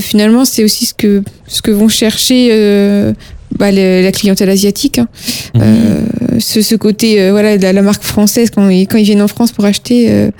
[0.00, 2.50] finalement, c'est aussi ce que ce que vont chercher
[3.58, 4.98] bah, le- la clientèle asiatique.
[4.98, 5.08] hein.
[5.54, 5.62] Mhm.
[5.62, 6.00] Euh,
[6.40, 9.22] ce, ce côté, euh, voilà, de la, la marque française quand ils, quand ils viennent
[9.22, 10.06] en France pour acheter.
[10.10, 10.30] euh,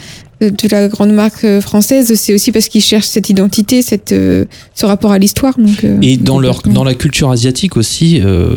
[0.41, 4.45] de la grande marque euh, française, c'est aussi parce qu'ils cherchent cette identité, cette, euh,
[4.75, 5.59] ce rapport à l'histoire.
[5.59, 8.55] Donc, euh, Et dans, leur, dans la culture asiatique aussi, euh,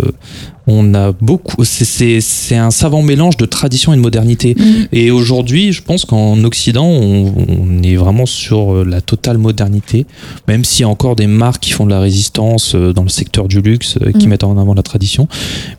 [0.70, 1.64] on a beaucoup.
[1.64, 4.56] c'est- un savant mélange de tradition et de modernité.
[4.58, 4.64] Mmh.
[4.92, 10.06] Et aujourd'hui, je pense qu'en Occident, on, on est vraiment sur euh, la totale modernité,
[10.48, 13.10] même s'il y a encore des marques qui font de la résistance euh, dans le
[13.10, 14.30] secteur du luxe, euh, qui Mm.
[14.30, 15.28] mettent en avant la tradition.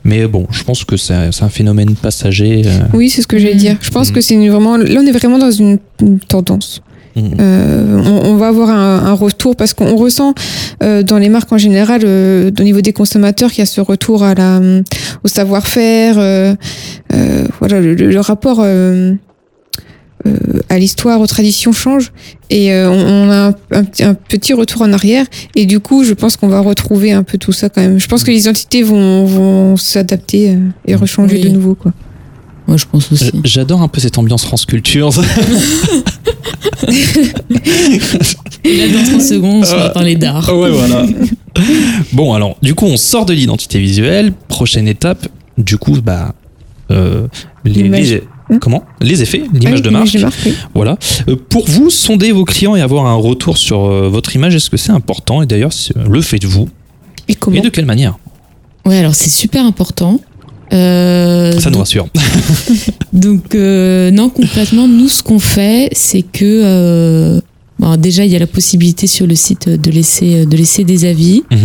[0.05, 2.63] Mais bon, je pense que c'est un phénomène passager.
[2.95, 3.59] Oui, c'est ce que j'allais Mm.
[3.59, 3.77] dire.
[3.81, 4.15] Je pense Mm.
[4.15, 4.77] que c'est vraiment.
[4.77, 5.79] Là, on est vraiment dans une
[6.29, 6.83] tendance.
[7.17, 10.35] Euh, on, on va avoir un, un retour parce qu'on ressent
[10.83, 13.81] euh, dans les marques en général, euh, au niveau des consommateurs, qu'il y a ce
[13.81, 14.61] retour à la,
[15.25, 16.17] au savoir-faire.
[16.19, 16.55] euh,
[17.13, 18.59] euh, voilà, le, le- rapport.
[18.63, 19.15] euh,
[20.27, 20.33] euh,
[20.69, 22.13] à l'histoire, aux traditions changent
[22.51, 25.81] et euh, on, on a un, un petit- un petit retour en arrière et du
[25.81, 27.99] coup je pense qu'on va retrouver un peu tout ça quand même.
[27.99, 31.45] Je pense que les identités vont, vont s'adapter euh, et rechanger Oui.
[31.45, 31.95] de nouveau quoi.
[32.71, 33.33] Moi, je pense aussi.
[33.43, 35.11] J'adore un peu cette ambiance France Culture.
[38.65, 39.65] Là, dans 30 secondes,
[39.97, 40.47] on les dards.
[40.49, 41.05] Ah ouais, voilà.
[42.13, 44.33] bon, alors, du coup, on sort de l'identité visuelle.
[44.47, 45.27] Prochaine étape,
[45.59, 46.33] du coup, bah,
[46.93, 47.27] euh,
[47.65, 48.11] les, L'image.
[48.13, 48.59] les- Hmm.
[48.59, 48.85] comment?
[49.01, 50.09] Les effets, l'image Ah, de marque.
[50.47, 50.55] oui.
[50.75, 50.97] Voilà.
[51.29, 54.71] Euh, pour vous, sonder vos clients et avoir un retour sur euh, votre image, est-ce
[54.71, 55.43] que c'est important?
[55.43, 55.71] Et d'ailleurs,
[56.09, 56.69] le faites-vous?
[57.29, 58.17] Et comment Et de quelle manière?
[58.85, 60.21] Ouais, alors c'est super important.
[60.73, 62.09] Euh, Ça nous donc- rassure.
[63.13, 67.41] Donc euh, non, concrètement, nous ce qu'on fait, c'est que euh,
[67.79, 71.05] bon, déjà il y a la possibilité sur le site de laisser de laisser des
[71.05, 71.43] avis.
[71.51, 71.59] Mhm.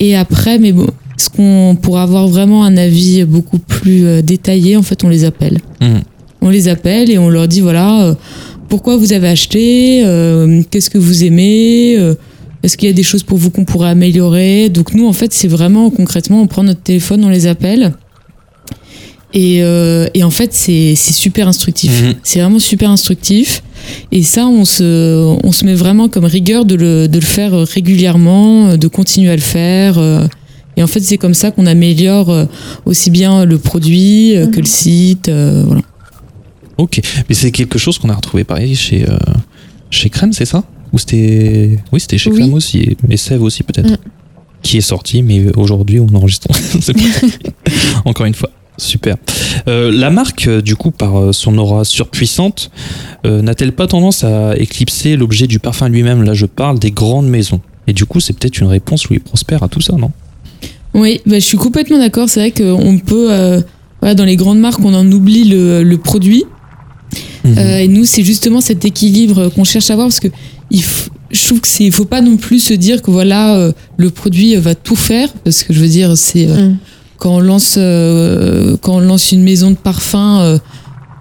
[0.00, 4.76] Et après, mais bon, ce qu'on pour avoir vraiment un avis beaucoup plus euh, détaillé,
[4.76, 5.58] en fait, on les appelle.
[5.80, 6.02] Mhm.
[6.40, 8.14] On les appelle et on leur dit voilà euh,
[8.68, 11.96] pourquoi vous avez acheté, euh, qu'est-ce que vous aimez.
[12.64, 14.68] est-ce qu'il y a des choses pour vous qu'on pourrait améliorer?
[14.68, 17.92] Donc nous, en fait, c'est vraiment concrètement, on prend notre téléphone, on les appelle.
[19.34, 22.02] Et, euh, et en fait, c'est c'est super instructif.
[22.02, 22.14] Mhm.
[22.22, 23.62] C'est vraiment super instructif.
[24.12, 27.52] Et ça, on se, on se met vraiment comme rigueur de le, de le faire
[27.66, 29.98] régulièrement, de continuer à le faire.
[29.98, 30.26] euh.
[30.76, 32.46] Et en fait, c'est comme ça qu'on améliore euh,
[32.86, 35.28] aussi bien le produit euh, que le site.
[35.28, 35.82] euh, voilà.
[36.78, 37.00] Ok.
[37.28, 39.16] Mais c'est quelque chose qu'on a retrouvé pareil chez, euh,
[39.90, 40.64] chez Crème, c'est ça?
[40.92, 41.78] Ou c'était.
[41.92, 42.38] Oui, c'était chez Oui.
[42.38, 42.96] Crème aussi.
[43.10, 43.90] Et, Sève aussi, peut-être.
[43.90, 43.96] Mm.
[44.62, 46.48] Qui est sorti, mais aujourd'hui, on enregistre.
[48.04, 48.50] Encore une fois.
[48.78, 49.16] Super.
[49.68, 52.70] Euh, la marque, euh, du coup, par euh, son aura surpuissante,
[53.26, 56.22] euh, n'a-t-elle pas tendance à éclipser l'objet du parfum lui-même?
[56.22, 57.60] Là, je parle des grandes maisons.
[57.86, 60.10] Et du coup, c'est peut-être une réponse Louis Prosper à tout ça, non?
[60.94, 62.28] Oui, bah, je suis complètement d'accord.
[62.28, 63.60] C'est vrai qu'on peut, euh,
[64.00, 66.44] voilà, dans les grandes marques, on en oublie le, le produit.
[67.44, 67.58] Mhm.
[67.58, 70.28] Euh, et nous, c'est justement cet équilibre qu'on cherche à avoir parce que
[70.70, 70.82] il
[71.30, 74.10] je trouve que c'est, il faut pas non plus se dire que voilà, euh, le
[74.10, 76.76] produit va tout faire parce que je veux dire, c'est euh, Mm.
[77.22, 80.40] Quand on lance, euh, quand on lance une maison de parfum.
[80.40, 80.58] euh,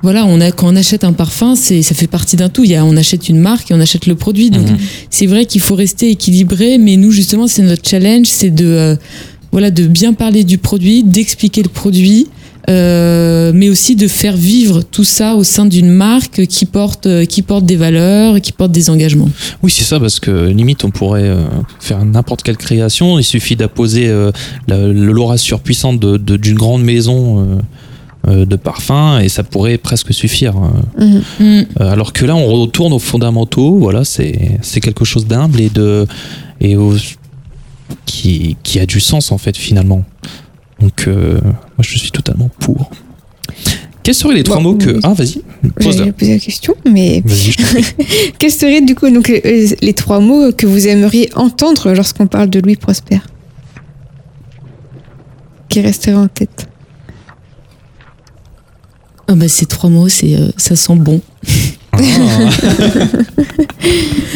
[0.02, 2.64] voilà, on a, quand on achète un parfum, c'est, ça fait partie d'un tout.
[2.64, 4.50] Il y a, on achète une marque et on achète le produit.
[4.50, 4.78] Donc, Mhm.
[5.12, 8.96] c'est vrai qu'il faut rester équilibré, mais nous justement c'est notre challenge, c'est de euh,
[9.52, 12.26] voilà de bien parler du produit, d'expliquer le produit,
[12.70, 17.26] euh, mais aussi de faire vivre tout ça au sein d'une marque qui porte euh,
[17.26, 19.30] qui porte des valeurs, qui porte des engagements.
[19.64, 21.46] Oui, c'est ça, parce que limite, on pourrait euh,
[21.80, 23.18] faire n'importe quelle création.
[23.20, 24.32] Il suffit d'apposer euh,
[24.68, 27.60] la- l'aura surpuissante de- de- d'une grande maison
[28.28, 30.54] euh, de parfum et ça pourrait presque suffire.
[31.00, 31.22] euh.
[31.40, 31.66] Mhm.
[31.80, 31.82] Mm.
[31.82, 33.78] Alors que là, on retourne aux fondamentaux.
[33.80, 36.06] Voilà, c'est c'est quelque chose d'humble et de
[36.60, 36.94] et au-
[38.06, 40.04] qui, qui a du sens en fait finalement.
[40.82, 41.52] Donc, euh, moi,
[41.82, 42.90] je suis totalement pour.
[44.04, 45.42] Quels seraient les trois Bon, mots que ah vas-y
[45.80, 47.22] pose J'allais poser la question, mais
[48.40, 52.50] quels seraient du coup donc, euh, les trois mots que vous aimeriez entendre lorsqu'on parle
[52.50, 53.20] de Louis Prosper
[55.70, 56.68] Qui resteraient en tête?
[59.28, 61.22] Ah bah, ces trois mots, c'est euh, ça sent bon.
[61.92, 61.98] Ah.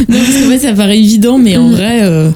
[0.07, 1.71] Non, parce fait, ça paraît évident, mais en Mhm.
[1.73, 2.29] vrai, euh,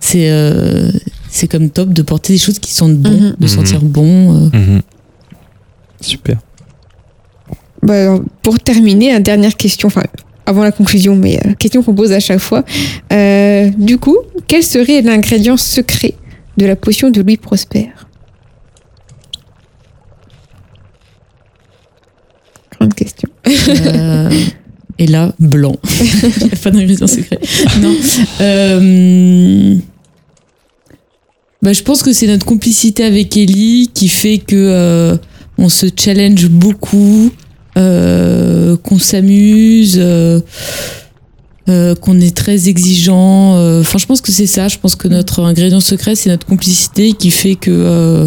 [0.00, 0.90] c'est euh,
[1.30, 3.36] c'est comme top de porter des choses qui sentent bon, Mhm.
[3.38, 4.34] de sentir bon.
[4.36, 4.50] euh.
[4.56, 4.80] Mhm.
[6.00, 6.38] Super.
[7.82, 10.02] Bah, alors, Pour terminer, une dernière question, enfin
[10.46, 12.64] avant la conclusion, mais euh, question qu'on pose à chaque fois.
[13.12, 14.16] Euh, du coup,
[14.48, 16.14] quel serait l'ingrédient secret
[16.56, 17.90] de la potion de Louis Prosper?
[22.78, 23.28] Grande question.
[23.46, 24.30] Euh,
[24.98, 25.76] et là, blanc.
[26.00, 27.38] Il n'y a pas d'ingrédient secret.
[27.80, 27.94] Non.
[31.62, 35.16] Bah, je pense que c'est notre complicité avec Ellie qui fait que euh,
[35.58, 37.30] on se challenge beaucoup,
[37.76, 40.40] euh, qu'on s'amuse, euh,
[41.68, 43.56] euh, qu'on est très exigeant.
[43.56, 43.80] euh.
[43.82, 44.68] Enfin, je pense que c'est ça.
[44.68, 48.26] Je pense que notre ingrédient secret, c'est notre complicité qui fait que euh,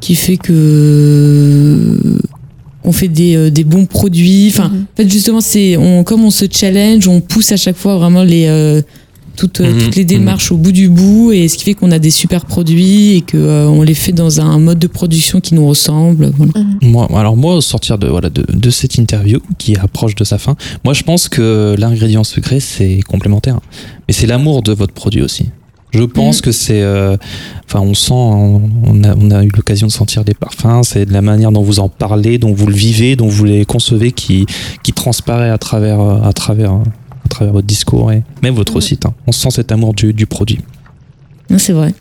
[0.00, 1.94] qui fait que
[2.84, 4.48] on fait des, euh, des bons produits.
[4.48, 4.82] Enfin, Mhm.
[4.82, 8.22] en fait, justement, c'est on, comme on se challenge, on pousse à chaque fois vraiment
[8.22, 8.80] les euh,
[9.38, 9.78] toutes, euh, Mhm.
[9.84, 12.44] toutes les démarches au bout du bout, et ce qui fait qu'on a des super
[12.44, 16.32] produits et que euh, on les fait dans un mode de production qui nous ressemble.
[16.36, 16.52] Voilà.
[16.82, 20.38] Moi, alors moi, au sortir de, voilà, de, de cette interview qui approche de sa
[20.38, 23.60] fin, moi je pense que l'ingrédient secret c'est complémentaire.
[24.08, 25.46] Mais c'est l'amour de votre produit aussi.
[25.94, 26.42] Je pense Mhm.
[26.42, 26.82] que c'est.
[26.82, 27.16] euh,
[27.70, 31.12] Enfin, on sent, on a, on a eu l'occasion de sentir des parfums, c'est de
[31.12, 34.46] la manière dont vous en parlez, dont vous le vivez, dont vous les concevez qui,
[34.82, 36.72] qui transparaît à travers, à, travers,
[37.28, 39.06] à travers votre discours et même votre site.
[39.06, 39.14] hein.
[39.26, 40.60] On sent cet amour du, du produit.
[41.58, 41.94] C'est vrai.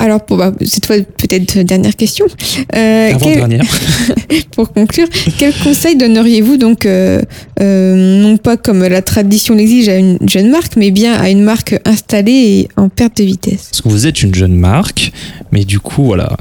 [0.00, 2.26] Alors, pour, bah, cette fois, peut-être dernière question.
[2.26, 3.64] Euh, quel- Avant-dernière.
[4.50, 5.06] pour conclure,
[5.38, 7.22] quel conseil donneriez-vous donc, euh,
[7.60, 11.42] euh, non pas comme la tradition l'exige à une jeune marque, mais bien à une
[11.42, 13.68] marque installée et en perte de vitesse?
[13.70, 15.10] Parce que vous êtes une jeune marque,
[15.52, 16.36] mais du coup, voilà,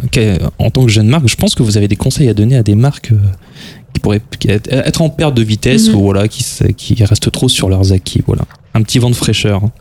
[0.60, 2.64] en tant que jeune marque, je pense que vous avez des conseils à donner à
[2.64, 3.18] des marques euh,
[3.94, 4.22] qui pourraient
[4.70, 5.96] être en perte de vitesse Mhm.
[5.96, 6.44] ou voilà, qui,
[6.76, 8.22] qui restent trop sur leurs acquis.
[8.26, 8.44] Voilà.
[8.74, 9.64] Un petit vent de fraîcheur.
[9.64, 9.72] hein.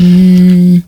[0.00, 0.78] Hmm.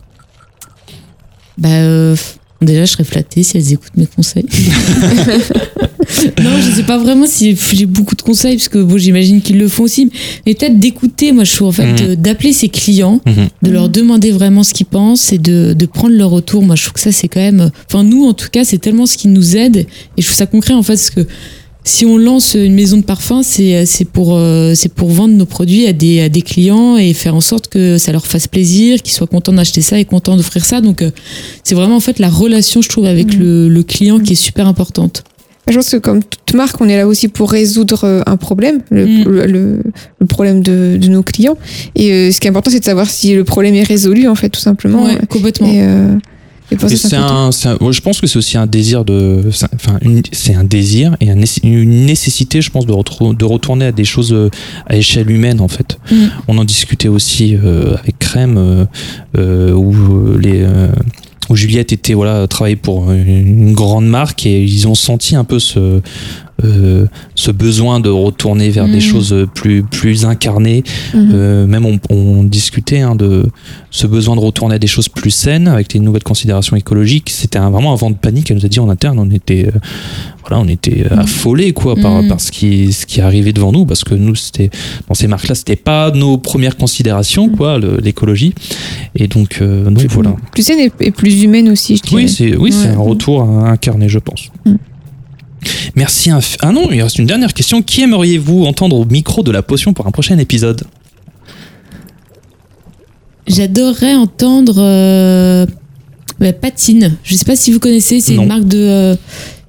[1.58, 2.16] Bah, euh,
[2.60, 4.46] déjà, je serais flattée si elles écoutent mes conseils.
[6.42, 9.58] non, je sais pas vraiment si j'ai beaucoup de conseils, parce que bon, j'imagine qu'ils
[9.58, 10.10] le font aussi.
[10.46, 12.14] Mais peut-être d'écouter, moi, je trouve, en fait, Mhm.
[12.16, 13.48] d'appeler ses clients, Mhm.
[13.62, 16.62] de leur demander vraiment ce qu'ils pensent et de, de prendre leur retour.
[16.62, 17.70] Moi, je trouve que ça, c'est quand même.
[17.88, 19.76] Enfin, nous, en tout cas, c'est tellement ce qui nous aide.
[20.16, 21.26] Et je trouve ça concret, en fait, parce que
[21.86, 25.44] si on lance une maison de parfum, c'est c'est pour euh, c'est pour vendre nos
[25.44, 29.02] produits à des à des clients et faire en sorte que ça leur fasse plaisir,
[29.02, 30.80] qu'ils soient contents d'acheter ça et contents d'offrir ça.
[30.80, 31.10] Donc euh,
[31.62, 33.40] c'est vraiment en fait la relation, je trouve, avec Mhm.
[33.40, 35.24] le, le client qui est super importante.
[35.66, 38.80] Je pense que comme toute marque, on est là aussi pour résoudre euh, un problème,
[38.90, 39.24] le, Mm.
[39.24, 39.82] le, le-
[40.18, 41.56] le problème de, de nos clients.
[41.96, 44.34] Et euh, ce qui est important, c'est de savoir si le problème est résolu, en
[44.34, 45.04] fait, tout simplement.
[45.06, 45.66] Ouais, complètement.
[45.70, 46.14] Et, euh,
[46.74, 47.86] et pour Et ça, c'est important.
[47.86, 49.42] un, je pense que c'est aussi un désir de,
[49.74, 49.98] enfin,
[50.32, 54.32] c'est un désir et un une nécessité, je pense, de, de retourner à des choses
[54.32, 54.50] euh,
[54.86, 55.98] à échelle humaine, en fait.
[56.10, 56.16] Mm.
[56.48, 58.86] On en discutait aussi euh, avec Crème,
[59.36, 60.66] euh, où les,
[61.50, 65.58] où Juliette était voilà travaillait pour une grande marque et ils ont senti un peu
[65.58, 66.00] ce
[66.62, 69.00] euh, ce besoin de retourner vers des Mm.
[69.00, 70.84] choses plus plus incarnées
[71.14, 71.30] Mhm.
[71.34, 73.46] euh, même on, on discutait hein, de
[73.90, 77.30] ce besoin de retourner à des choses plus saines avec les nouvelles considérations écologiques.
[77.30, 78.50] C'était vraiment un vent de panique.
[78.50, 79.78] Elle nous a dit en interne, on était, euh,
[80.46, 82.28] voilà, on était euh, affolés quoi par, Mhm.
[82.28, 84.70] par ce qui ce qui arrivait devant nous parce que nous c'était
[85.08, 88.54] dans ces marques-là, c'était pas nos premières considérations quoi, le- l'écologie.
[89.16, 90.34] Et donc, euh, donc voilà.
[90.52, 92.22] Plus saine et, plus humaine aussi, je dirais.
[92.22, 92.88] Oui, c'est oui, Ouais.
[92.88, 94.50] un retour incarné, je pense.
[95.94, 96.30] Merci.
[96.30, 97.82] inf- Ah non, il reste une dernière question.
[97.82, 100.82] Qui aimeriez-vous entendre au micro de la potion pour un prochain épisode?
[103.46, 105.66] J'adorerais entendre euh,
[106.40, 107.16] bah, Patine.
[107.24, 109.16] Je sais pas si vous connaissez, c'est une marque de euh,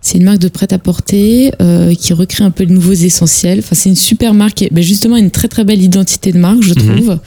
[0.01, 3.59] c'est une marque de prêt-à-porter euh, qui recrée un peu de nouveaux essentiels.
[3.59, 6.61] Enfin, c'est une super marque, et, bah, justement une très très belle identité de marque,
[6.61, 6.95] je Mhm.
[6.95, 7.19] trouve.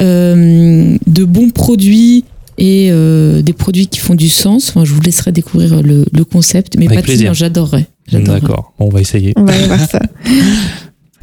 [0.00, 2.24] De bons produits
[2.58, 4.70] et euh, des produits qui font du sens.
[4.70, 7.32] Enfin, je vous laisserai découvrir le, concept, mais Avec pas plaisir.
[7.32, 7.86] j'adorerais.
[8.12, 9.32] D'accord, on va essayer.
[9.36, 10.00] On va aller voir ça.
[10.24, 10.32] Très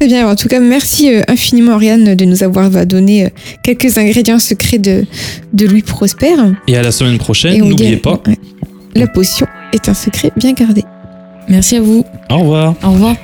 [0.00, 3.28] eh bien, en tout cas, merci euh, infiniment, Ariane, de nous avoir donné euh,
[3.62, 5.04] quelques ingrédients secrets de,
[5.52, 6.36] Louis Prosper.
[6.66, 8.22] Et à la semaine prochaine, n'oubliez pas.
[8.94, 10.84] La potion est un secret bien gardé.
[11.48, 12.04] Merci à vous.
[12.30, 12.74] Au revoir.
[12.82, 13.16] Au revoir.